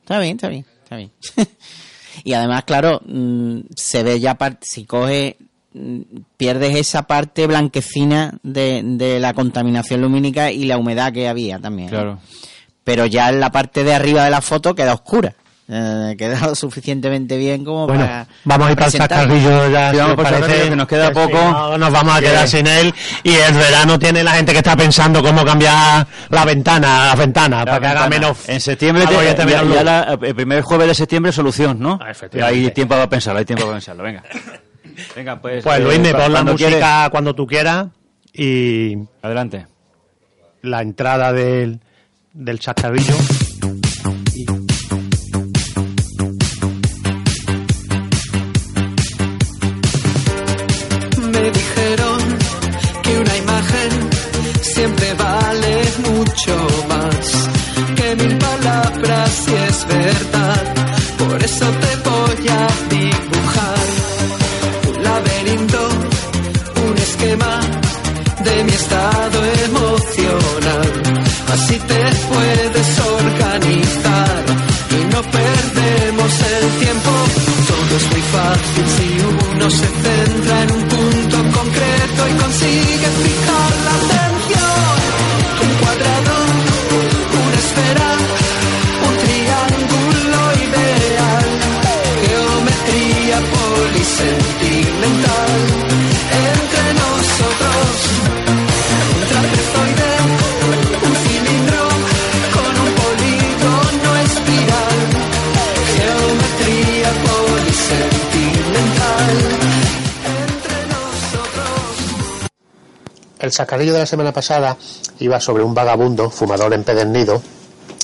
[0.01, 1.11] Está bien, está bien, está bien.
[2.23, 5.37] y además, claro, mm, se ve ya parte, si coge
[5.73, 6.01] mm,
[6.37, 11.87] pierdes esa parte blanquecina de, de la contaminación lumínica y la humedad que había también.
[11.87, 11.97] ¿no?
[11.97, 12.19] Claro.
[12.83, 15.35] pero ya en la parte de arriba de la foto queda oscura.
[15.69, 18.27] Eh, queda lo suficientemente bien como Bueno, para.
[18.45, 19.91] vamos a ir para el chascarrillo ya.
[19.91, 21.37] Sí, vamos parece, que nos queda poco.
[21.37, 22.93] no, nos vamos a quedar Que- sin él.
[23.23, 27.65] Y el verano tiene la gente que está pensando cómo cambiar la ventana, la ventana,
[27.65, 28.47] para que haga menos.
[28.47, 31.99] En septiembre, te ya, ya la- el primer jueves de septiembre, solución, ¿no?
[32.01, 32.13] Ah.
[32.45, 34.23] Hay tiempo para pensarlo, hay tiempo para pensarlo, venga.
[35.17, 35.63] Venga, pues.
[35.65, 37.09] Pues eh, Luis, me cu- pon la música quieres.
[37.11, 37.87] cuando tú quieras
[38.33, 39.67] y Adelante.
[40.61, 41.81] la entrada del,
[42.31, 43.13] del chascarrillo.
[59.47, 60.63] Si es verdad.
[61.17, 63.87] Por eso te voy a dibujar
[64.89, 65.81] un laberinto,
[66.87, 67.53] un esquema
[68.45, 69.37] de mi estado
[69.67, 70.91] emocional.
[71.53, 72.76] Así te puedes
[113.47, 114.77] el sacarrillo de la semana pasada
[115.19, 117.41] iba sobre un vagabundo, fumador empedernido,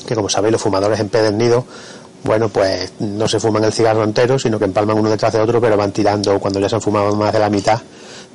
[0.07, 1.65] que como sabéis los fumadores empedernidos,
[2.23, 5.59] bueno, pues no se fuman el cigarro entero, sino que empalman uno detrás de otro,
[5.59, 7.81] pero van tirando, cuando ya se han fumado más de la mitad,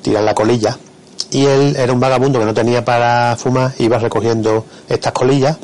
[0.03, 0.77] tiran la colilla.
[1.31, 5.57] Y él era un vagabundo que no tenía para fumar, iba recogiendo estas colillas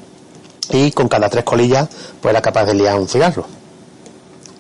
[0.71, 1.89] y con cada tres colillas
[2.21, 3.47] pues era capaz de liar un cigarro.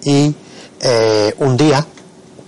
[0.02, 0.34] Y
[0.80, 1.84] eh, un día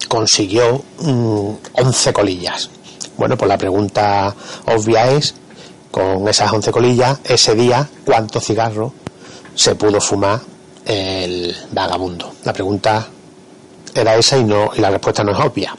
[0.09, 2.71] consiguió mm, 11 colillas.
[3.17, 4.35] Bueno, pues la pregunta
[4.67, 5.35] obvia es,
[5.91, 8.93] con esas 11 colillas, ese día, ¿cuántos cigarros
[9.55, 10.41] se pudo fumar
[10.85, 12.33] el vagabundo?
[12.45, 13.07] La pregunta
[13.95, 15.75] era esa y, no, y la respuesta no es obvia.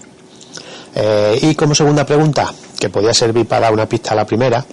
[0.95, 4.65] Eh, y como segunda pregunta, que podía servir para una pista a la primera,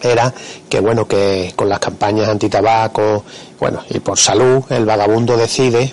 [0.00, 0.32] era
[0.68, 3.24] que bueno que con las campañas antitabaco
[3.58, 5.92] bueno y por salud el vagabundo decide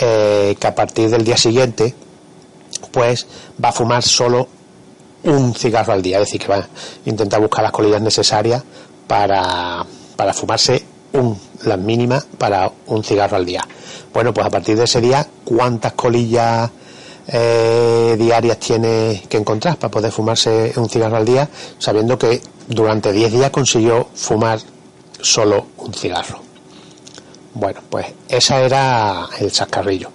[0.00, 1.94] eh, que a partir del día siguiente
[2.90, 3.26] pues
[3.62, 4.48] va a fumar solo
[5.24, 6.68] un cigarro al día es decir que va a
[7.04, 8.62] intentar buscar las colillas necesarias
[9.06, 9.84] para,
[10.16, 13.66] para fumarse un, las mínimas para un cigarro al día
[14.12, 16.70] bueno pues a partir de ese día cuántas colillas
[17.28, 21.48] eh, diarias tiene que encontrar para poder fumarse un cigarro al día,
[21.78, 24.58] sabiendo que durante 10 días consiguió fumar
[25.20, 26.40] solo un cigarro.
[27.54, 30.10] Bueno, pues esa era el chascarrillo.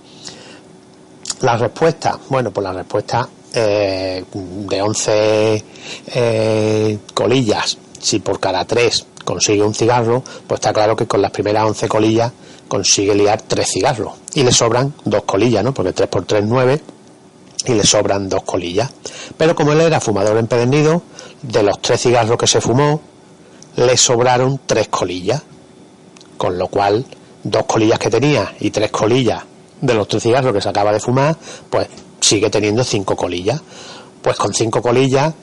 [1.42, 5.64] La respuesta, bueno, pues la respuesta eh, de 11
[6.08, 11.32] eh, colillas, si por cada 3 consigue un cigarro, pues está claro que con las
[11.32, 12.32] primeras 11 colillas
[12.68, 14.14] consigue liar 3 cigarros.
[14.34, 15.74] Y le sobran dos colillas, ¿no?
[15.74, 16.82] Porque 3 por 3 9
[17.66, 18.90] y le sobran dos colillas.
[19.38, 21.02] Pero como él era fumador empedernido,
[21.42, 23.02] de los tres cigarros que se fumó,
[23.76, 25.42] le sobraron tres colillas.
[26.38, 27.06] Con lo cual,
[27.44, 29.44] dos colillas que tenía y tres colillas
[29.82, 31.36] de los tres cigarros que se acaba de fumar,
[31.70, 31.88] pues
[32.22, 33.62] sigue teniendo cinco colillas.
[34.22, 35.34] Pues con cinco colillas,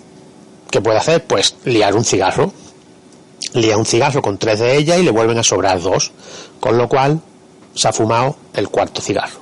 [0.70, 1.24] ¿qué puede hacer?
[1.24, 2.52] Pues liar un cigarro.
[3.52, 6.12] Lía un cigarro con tres de ellas y le vuelven a sobrar dos.
[6.60, 7.20] Con lo cual,
[7.74, 9.40] se ha fumado el cuarto cigarro.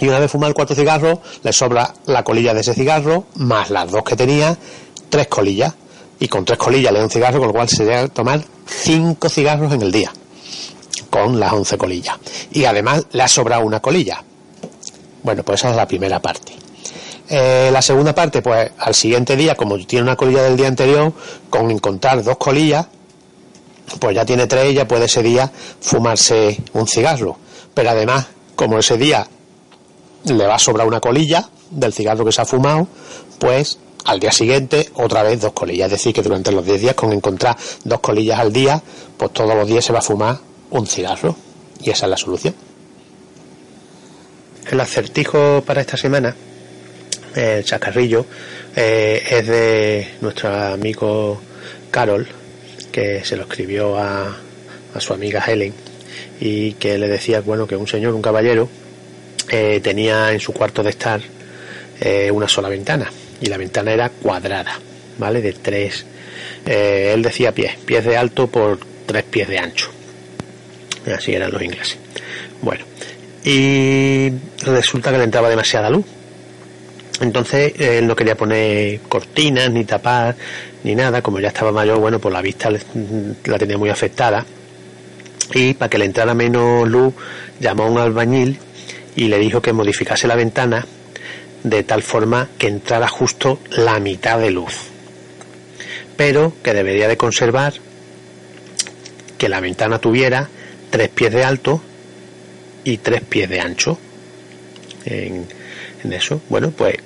[0.00, 3.70] Y una vez fumado el cuarto cigarro, le sobra la colilla de ese cigarro, más
[3.70, 4.56] las dos que tenía,
[5.08, 5.74] tres colillas.
[6.18, 8.42] Y con tres colillas le da un cigarro, con lo cual se llega a tomar
[8.66, 10.12] cinco cigarros en el día,
[11.10, 12.16] con las once colillas.
[12.52, 14.22] Y además le ha sobrado una colilla.
[15.24, 16.52] Bueno, pues esa es la primera parte.
[17.28, 21.12] Eh, la segunda parte, pues al siguiente día, como tiene una colilla del día anterior,
[21.48, 22.86] con encontrar dos colillas,
[23.98, 25.50] pues ya tiene tres, ya puede ese día
[25.80, 27.38] fumarse un cigarro.
[27.72, 29.26] Pero además, como ese día
[30.24, 32.86] le va a sobrar una colilla del cigarro que se ha fumado,
[33.38, 35.86] pues al día siguiente otra vez dos colillas.
[35.86, 38.82] Es decir, que durante los 10 días con encontrar dos colillas al día,
[39.16, 40.38] pues todos los días se va a fumar
[40.70, 41.34] un cigarro.
[41.80, 42.54] Y esa es la solución.
[44.70, 46.34] El acertijo para esta semana,
[47.34, 48.24] el chacarrillo,
[48.74, 51.40] eh, es de nuestro amigo
[51.90, 52.26] Carol,
[52.90, 54.36] que se lo escribió a,
[54.94, 55.74] a su amiga Helen
[56.40, 58.68] y que le decía, bueno, que un señor, un caballero,
[59.50, 61.20] eh, tenía en su cuarto de estar
[62.00, 63.10] eh, una sola ventana
[63.40, 64.80] y la ventana era cuadrada,
[65.18, 65.42] ¿vale?
[65.42, 66.06] De tres,
[66.64, 69.90] él decía pies, pies de alto por tres pies de ancho.
[71.14, 71.98] Así eran los ingleses.
[72.62, 72.86] Bueno,
[73.44, 74.32] y
[74.62, 76.06] resulta que le entraba demasiada luz.
[77.20, 80.34] Entonces él no quería poner cortinas, ni tapar,
[80.82, 81.22] ni nada.
[81.22, 84.44] Como ya estaba mayor, bueno, pues la vista la tenía muy afectada.
[85.52, 87.14] Y para que le entrara menos luz,
[87.60, 88.58] llamó a un albañil
[89.14, 90.84] y le dijo que modificase la ventana
[91.62, 94.74] de tal forma que entrara justo la mitad de luz.
[96.16, 97.74] Pero que debería de conservar
[99.36, 100.48] que la ventana tuviera
[100.90, 101.80] tres pies de alto
[102.84, 103.98] y tres pies de ancho.
[105.06, 105.46] En,
[106.02, 106.96] en eso, bueno, pues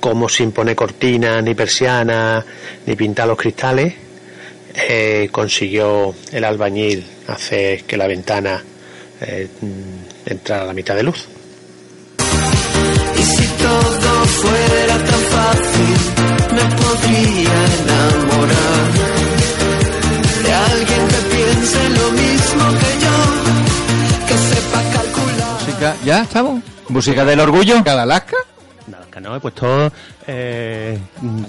[0.00, 2.44] como sin poner cortinas, ni persianas,
[2.86, 3.94] ni pintar los cristales,
[4.74, 8.62] eh, consiguió el albañil hacer que la ventana
[9.20, 9.48] eh,
[10.26, 11.26] entrar a la mitad de luz.
[13.16, 15.96] Y si todo fuera tan fácil,
[16.52, 18.92] me podría enamorar
[20.44, 22.93] de alguien que piense lo mismo que
[25.84, 26.62] Música, ¿ya estamos?
[26.88, 27.84] ¿Música del orgullo?
[27.84, 28.36] ¿Cada Alaska?
[29.12, 29.92] Que no, he puesto.
[30.26, 30.98] Eh,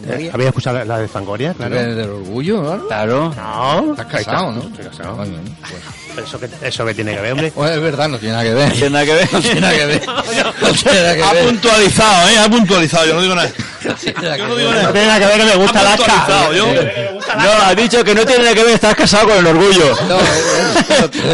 [0.07, 1.53] eh, ¿Habéis escuchado la, la de Fangoria?
[1.53, 1.73] Claro.
[1.75, 2.87] ¿Del, del orgullo, ¿no?
[2.87, 3.33] Claro.
[3.35, 3.91] No.
[3.91, 4.61] Estás casado, ¿no?
[4.61, 5.15] Estoy casado.
[5.23, 6.27] Bien, pues.
[6.27, 7.51] Eso que, eso que tiene que ver, hombre.
[7.55, 8.67] Pues es verdad, no tiene nada que ver.
[8.69, 9.33] No tiene nada que ver.
[9.33, 10.01] No tiene nada que ver.
[10.61, 11.45] No tiene nada que Ha ver.
[11.45, 12.37] puntualizado, ¿eh?
[12.39, 13.51] Ha puntualizado, yo no digo nada.
[14.37, 15.19] Yo no digo nada.
[15.19, 16.49] Que ve que me gusta Alaska.
[16.55, 16.67] yo.
[16.73, 19.95] No, ha dicho que no tiene nada que ver, estás casado con el orgullo.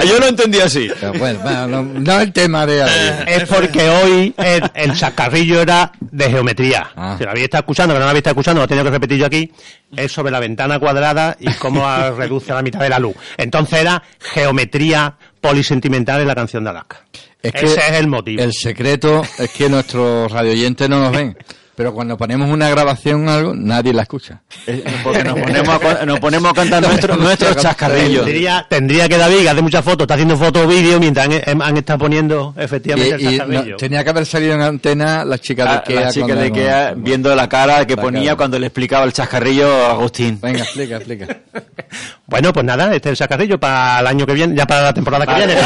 [0.07, 0.89] Yo lo entendí así.
[0.99, 2.89] Pero bueno, bueno, no, no el tema de hoy.
[3.27, 6.91] Es porque hoy el, el chascarrillo era de geometría.
[6.95, 7.15] Ah.
[7.17, 8.91] Si lo habéis estado escuchando, que no lo habéis estado escuchando, lo he tenido que
[8.91, 9.51] repetir yo aquí.
[9.95, 11.85] Es sobre la ventana cuadrada y cómo
[12.17, 13.15] reduce a la mitad de la luz.
[13.37, 17.01] Entonces era geometría polisentimental en la canción de Alaska.
[17.41, 18.41] Es que Ese es el motivo.
[18.41, 21.35] El secreto es que nuestros radioyentes no nos ven.
[21.81, 24.43] Pero cuando ponemos una grabación o algo, nadie la escucha.
[25.03, 28.23] Porque nos ponemos a, nos ponemos a cantar nuestro- nuestros chascarrillos.
[28.23, 31.77] Tendría, tendría que David, que hace muchas fotos, está haciendo fotos vídeo mientras han, han
[31.77, 33.71] estado poniendo efectivamente Y, el y chascarrillo.
[33.71, 36.01] no- tenía que haber salido en antena la chica de Ikea.
[36.01, 38.35] la chica cuando- de Ikea viendo la cara que La ponía cara.
[38.37, 40.37] cuando le explicaba el chascarrillo a Agustín.
[40.39, 41.37] Venga, explica, explica.
[42.31, 44.93] Bueno, pues nada, este es el chascarrillo para el año que viene, ya para la
[44.93, 45.45] temporada que Vale.
[45.47, 45.61] viene.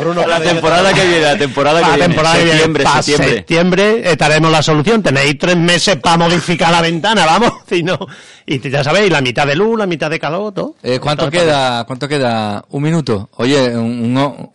[0.00, 2.04] Bruno, La temporada que viene, la temporada que viene.
[2.06, 3.36] temporada que viene, septiembre, para septiembre.
[3.36, 5.02] septiembre daremos la solución.
[5.02, 7.52] Tenéis tres meses para modificar la ventana, vamos.
[7.68, 7.98] Si no,
[8.46, 10.74] y ya sabéis, la mitad de luz, la mitad de calor, todo.
[10.82, 11.84] Eh, ¿Cuánto Todo queda?
[11.84, 12.64] ¿Cuánto queda?
[12.70, 13.28] ¿Un minuto?
[13.36, 14.52] Oye, un- uno,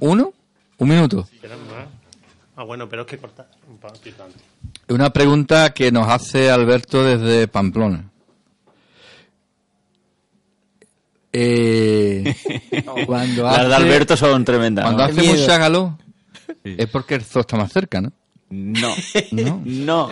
[0.00, 0.32] ¿uno?
[0.78, 1.28] ¿Un minuto?
[2.56, 4.42] Ah, bueno, pero es que cortar un poquito antes.
[4.88, 8.04] Una pregunta que nos hace Alberto desde Pamplona.
[11.32, 12.34] Eh,
[13.06, 14.84] cuando Las de hace- Alberto son tremendas.
[14.84, 15.08] Cuando ¿no?
[15.20, 15.90] hace mucha calor,
[16.64, 18.12] es porque el zoo está más cerca, ¿no?
[18.50, 18.94] No.
[19.30, 19.62] No.
[19.64, 20.10] No.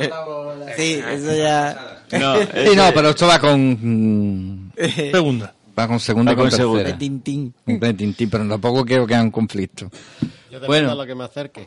[0.77, 2.05] Sí, eso ya.
[2.13, 3.79] No, Sí, no, pero esto va con...
[3.81, 4.73] mm,
[5.13, 5.55] Segunda.
[5.79, 6.79] Va con segunda Va y con, con segunda.
[6.85, 6.99] tercera.
[6.99, 7.55] Tintín.
[7.67, 9.91] Un tintín, pero tampoco quiero que haya un conflicto.
[10.51, 10.95] Yo depende Bueno.
[10.95, 11.67] lo que me acerque.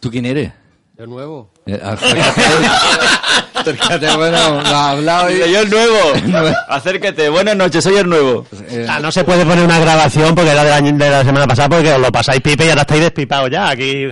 [0.00, 0.52] ¿Tú quién eres?
[0.96, 1.50] De nuevo.
[1.64, 2.42] Eh, acércate,
[3.54, 5.38] acércate, bueno, lo has hablado y...
[5.38, 5.96] Yo el nuevo.
[6.68, 7.28] Acércate.
[7.28, 8.46] Buenas noches, soy el nuevo.
[8.68, 11.46] Eh, Ah, no se puede poner una grabación porque era del año- de la semana
[11.46, 13.68] pasada porque os lo pasáis pipe y ahora estáis despipados ya.
[13.70, 14.08] Aquí,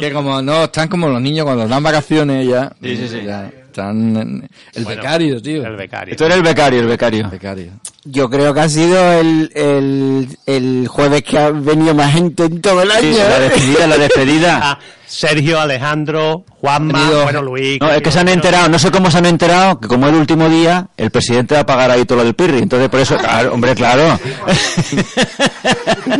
[0.00, 2.72] que como no, están como los niños cuando dan vacaciones ya.
[2.82, 3.20] Sí, sí, sí.
[3.26, 5.66] ya están en- el becario, tío.
[5.66, 6.16] El becario.
[6.16, 7.28] Tú eres el becario, el becario.
[7.30, 7.72] becario.
[8.04, 12.60] Yo creo que ha sido el, el, el jueves que ha venido más gente en
[12.60, 13.12] todo el año.
[13.14, 14.60] Sí, la despedida, la despedida.
[14.64, 17.80] Ah, Sergio, Alejandro, Juanma, Tenido- bueno, Luis.
[17.80, 20.14] No, es que se han enterado, no sé cómo se han enterado, que como el
[20.14, 22.58] último día, el presidente va a pagar ahí todo lo del pirri.
[22.58, 24.16] Entonces, por eso, claro, hombre, claro.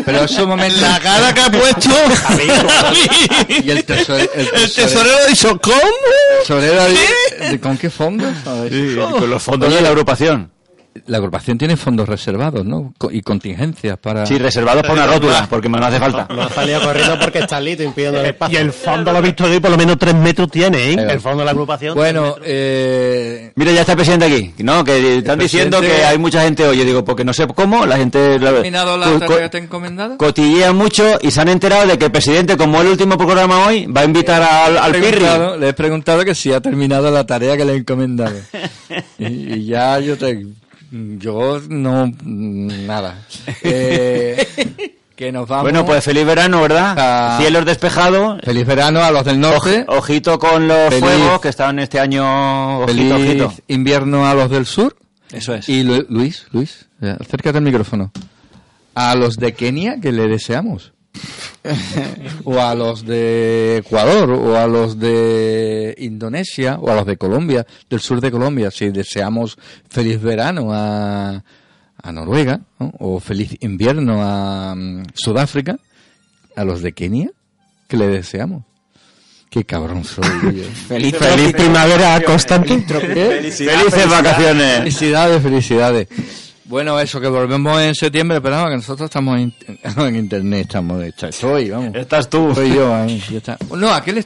[0.05, 0.81] Pero eso momento.
[0.81, 1.91] La cara que ha puesto.
[3.49, 5.77] Y el, teso- el El tesorero, tesorero ha dicho, ¿cómo?
[6.41, 8.35] tesorero de- de- ¿Con qué fondos?
[8.47, 8.73] A ver.
[8.73, 10.51] Sí, con los fondos de la agrupación.
[11.07, 12.93] La agrupación tiene fondos reservados, ¿no?
[12.99, 14.27] Co- Y contingencias para...
[14.27, 16.27] Sí, reservados por una rótula, porque me no hace falta.
[16.29, 18.59] No ha salido corriendo porque está Lito impidiendo el Y espacio.
[18.59, 20.97] el fondo lo he visto hoy, por lo menos tres metros tiene, ¿eh?
[21.11, 21.95] El fondo de la agrupación.
[21.95, 24.53] Bueno, eh, Mira, ya está el presidente aquí.
[24.63, 26.77] No, que están diciendo que hay mucha gente hoy.
[26.79, 28.39] Yo digo, porque no sé cómo, la gente...
[28.39, 30.19] la- ¿terminado la co- tarea que te he encomendado?
[30.19, 33.67] cotillean mucho y se han enterado de que el presidente, como es el último programa
[33.67, 35.17] hoy, va a invitar al, al Le he Pirri.
[35.21, 38.37] preguntado- Le he preguntado que si ha terminado la tarea que le he encomendado.
[39.19, 39.25] y,
[39.55, 40.47] y ya yo te...
[40.93, 42.13] Yo no...
[42.25, 43.19] Nada.
[43.63, 44.47] Eh,
[45.17, 45.65] que nos vamos...
[45.65, 47.39] Bueno, pues feliz verano, ¿verdad?
[47.39, 48.41] Cielos despejados.
[48.43, 49.87] Feliz verano a los del norte.
[49.87, 52.81] Oj- ojito con los Feliz- fuegos que están este año.
[52.81, 53.55] Ojito, Feliz ojito.
[53.69, 54.97] invierno a los del sur.
[55.31, 55.69] Eso es.
[55.69, 58.11] Y Lu- Luis, Luis, eh, acércate al micrófono.
[58.95, 60.93] A los de Kenia, que le deseamos.
[62.45, 67.67] o a los de Ecuador, o a los de Indonesia, o a los de Colombia,
[67.89, 69.57] del sur de Colombia, si deseamos
[69.89, 71.45] feliz verano a,
[72.03, 72.93] a Noruega, ¿no?
[72.99, 75.79] o feliz invierno a mm, Sudáfrica,
[76.57, 77.31] a los de Kenia,
[77.89, 78.65] que le deseamos.
[79.53, 80.25] Qué cabrón soy.
[80.25, 80.65] tío.
[80.89, 82.81] Feliz, Feliz primavera constante.
[82.81, 84.79] Felices vacaciones.
[84.79, 86.09] Felicidades, felicidades.
[86.73, 89.53] Bueno, eso, que volvemos en septiembre, pero que nosotros estamos en,
[90.07, 91.95] en internet, estamos, estoy, vamos.
[91.95, 92.51] Estás tú.
[92.55, 93.59] Soy yo ahí, ya está.
[93.77, 94.25] No, aquel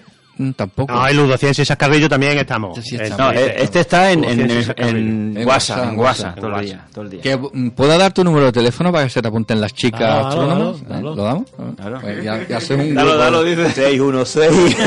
[0.57, 0.93] tampoco.
[0.93, 2.79] No, en Ludociencia y Chascarrillo también estamos.
[2.85, 3.35] Sí, En estamos.
[3.35, 3.57] No, Twitter.
[3.63, 6.87] este está en, en, en, en WhatsApp, WhatsApp, en WhatsApp, en todo el día.
[6.93, 7.21] Todo el día.
[7.23, 10.03] Que, mm, ¿Puedo dar tu número de teléfono para que se te apunten las chicas
[10.03, 10.89] Ah, dalo, astrónomas?
[10.89, 11.13] dalo, dalo.
[11.13, 11.17] ¿Eh?
[11.17, 11.51] ¿Lo damos?
[11.77, 11.99] Claro.
[12.01, 13.25] Pues ya, ya soy un Dalo, grupo.
[13.25, 13.71] dalo, dice.
[13.73, 14.77] 616.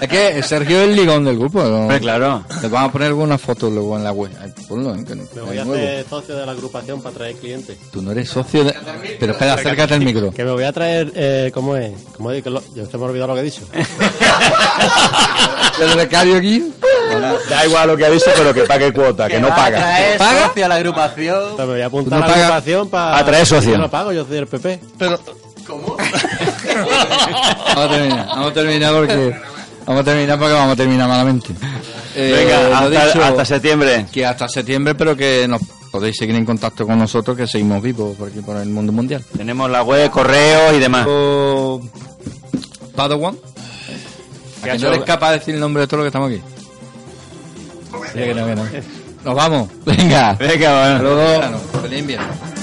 [0.00, 1.62] Es que Sergio es el ligón del grupo.
[1.62, 1.82] ¿no?
[1.82, 2.44] Hombre, claro.
[2.60, 4.30] Te vamos a poner alguna foto luego en la web.
[4.68, 5.04] Ponlo, ¿eh?
[5.06, 5.82] que no- Me voy a nuevo.
[5.82, 7.78] hacer socio de la agrupación para traer clientes.
[7.90, 8.74] Tú no eres socio de...
[9.18, 10.30] Pero espera, acércate al micro.
[10.32, 11.92] Que me voy a traer, eh, ¿cómo es?
[12.16, 12.44] ¿Cómo es?
[12.44, 13.62] Yo se me ha olvidado lo que he dicho.
[15.80, 16.72] ¿El becario aquí?
[17.48, 19.98] Da igual lo que ha dicho, pero que pague cuota, que no paga.
[20.18, 20.52] ¿Paga?
[20.64, 21.52] a la agrupación.
[21.52, 22.44] O sea, me voy a apuntar ¿Tú no a la pagas?
[22.50, 23.18] agrupación para...
[23.18, 23.72] A traer socio.
[23.72, 24.80] Yo no pago, yo soy del PP.
[24.98, 25.18] Pero,
[25.66, 25.98] Vamos
[27.76, 29.36] a terminar, vamos a terminar porque
[29.86, 31.48] vamos a terminar porque vamos a terminar malamente.
[32.14, 34.06] Eh, Venga, hasta, dicho, hasta septiembre.
[34.12, 38.16] que hasta septiembre, pero que nos podéis seguir en contacto con nosotros, que seguimos vivos
[38.16, 39.24] por aquí por el mundo mundial.
[39.36, 41.06] Tenemos la web, correo y demás.
[41.08, 41.80] O
[42.94, 43.36] Padawan,
[44.70, 46.42] ¿A que no eres capaz de decir el nombre de todo lo que estamos aquí?
[48.14, 48.64] Diga que no, que no.
[49.24, 49.68] Nos vamos.
[49.86, 50.34] Venga.
[50.34, 50.94] Venga, bueno.
[50.94, 51.58] Hasta luego.
[51.82, 52.53] Feliz invierno.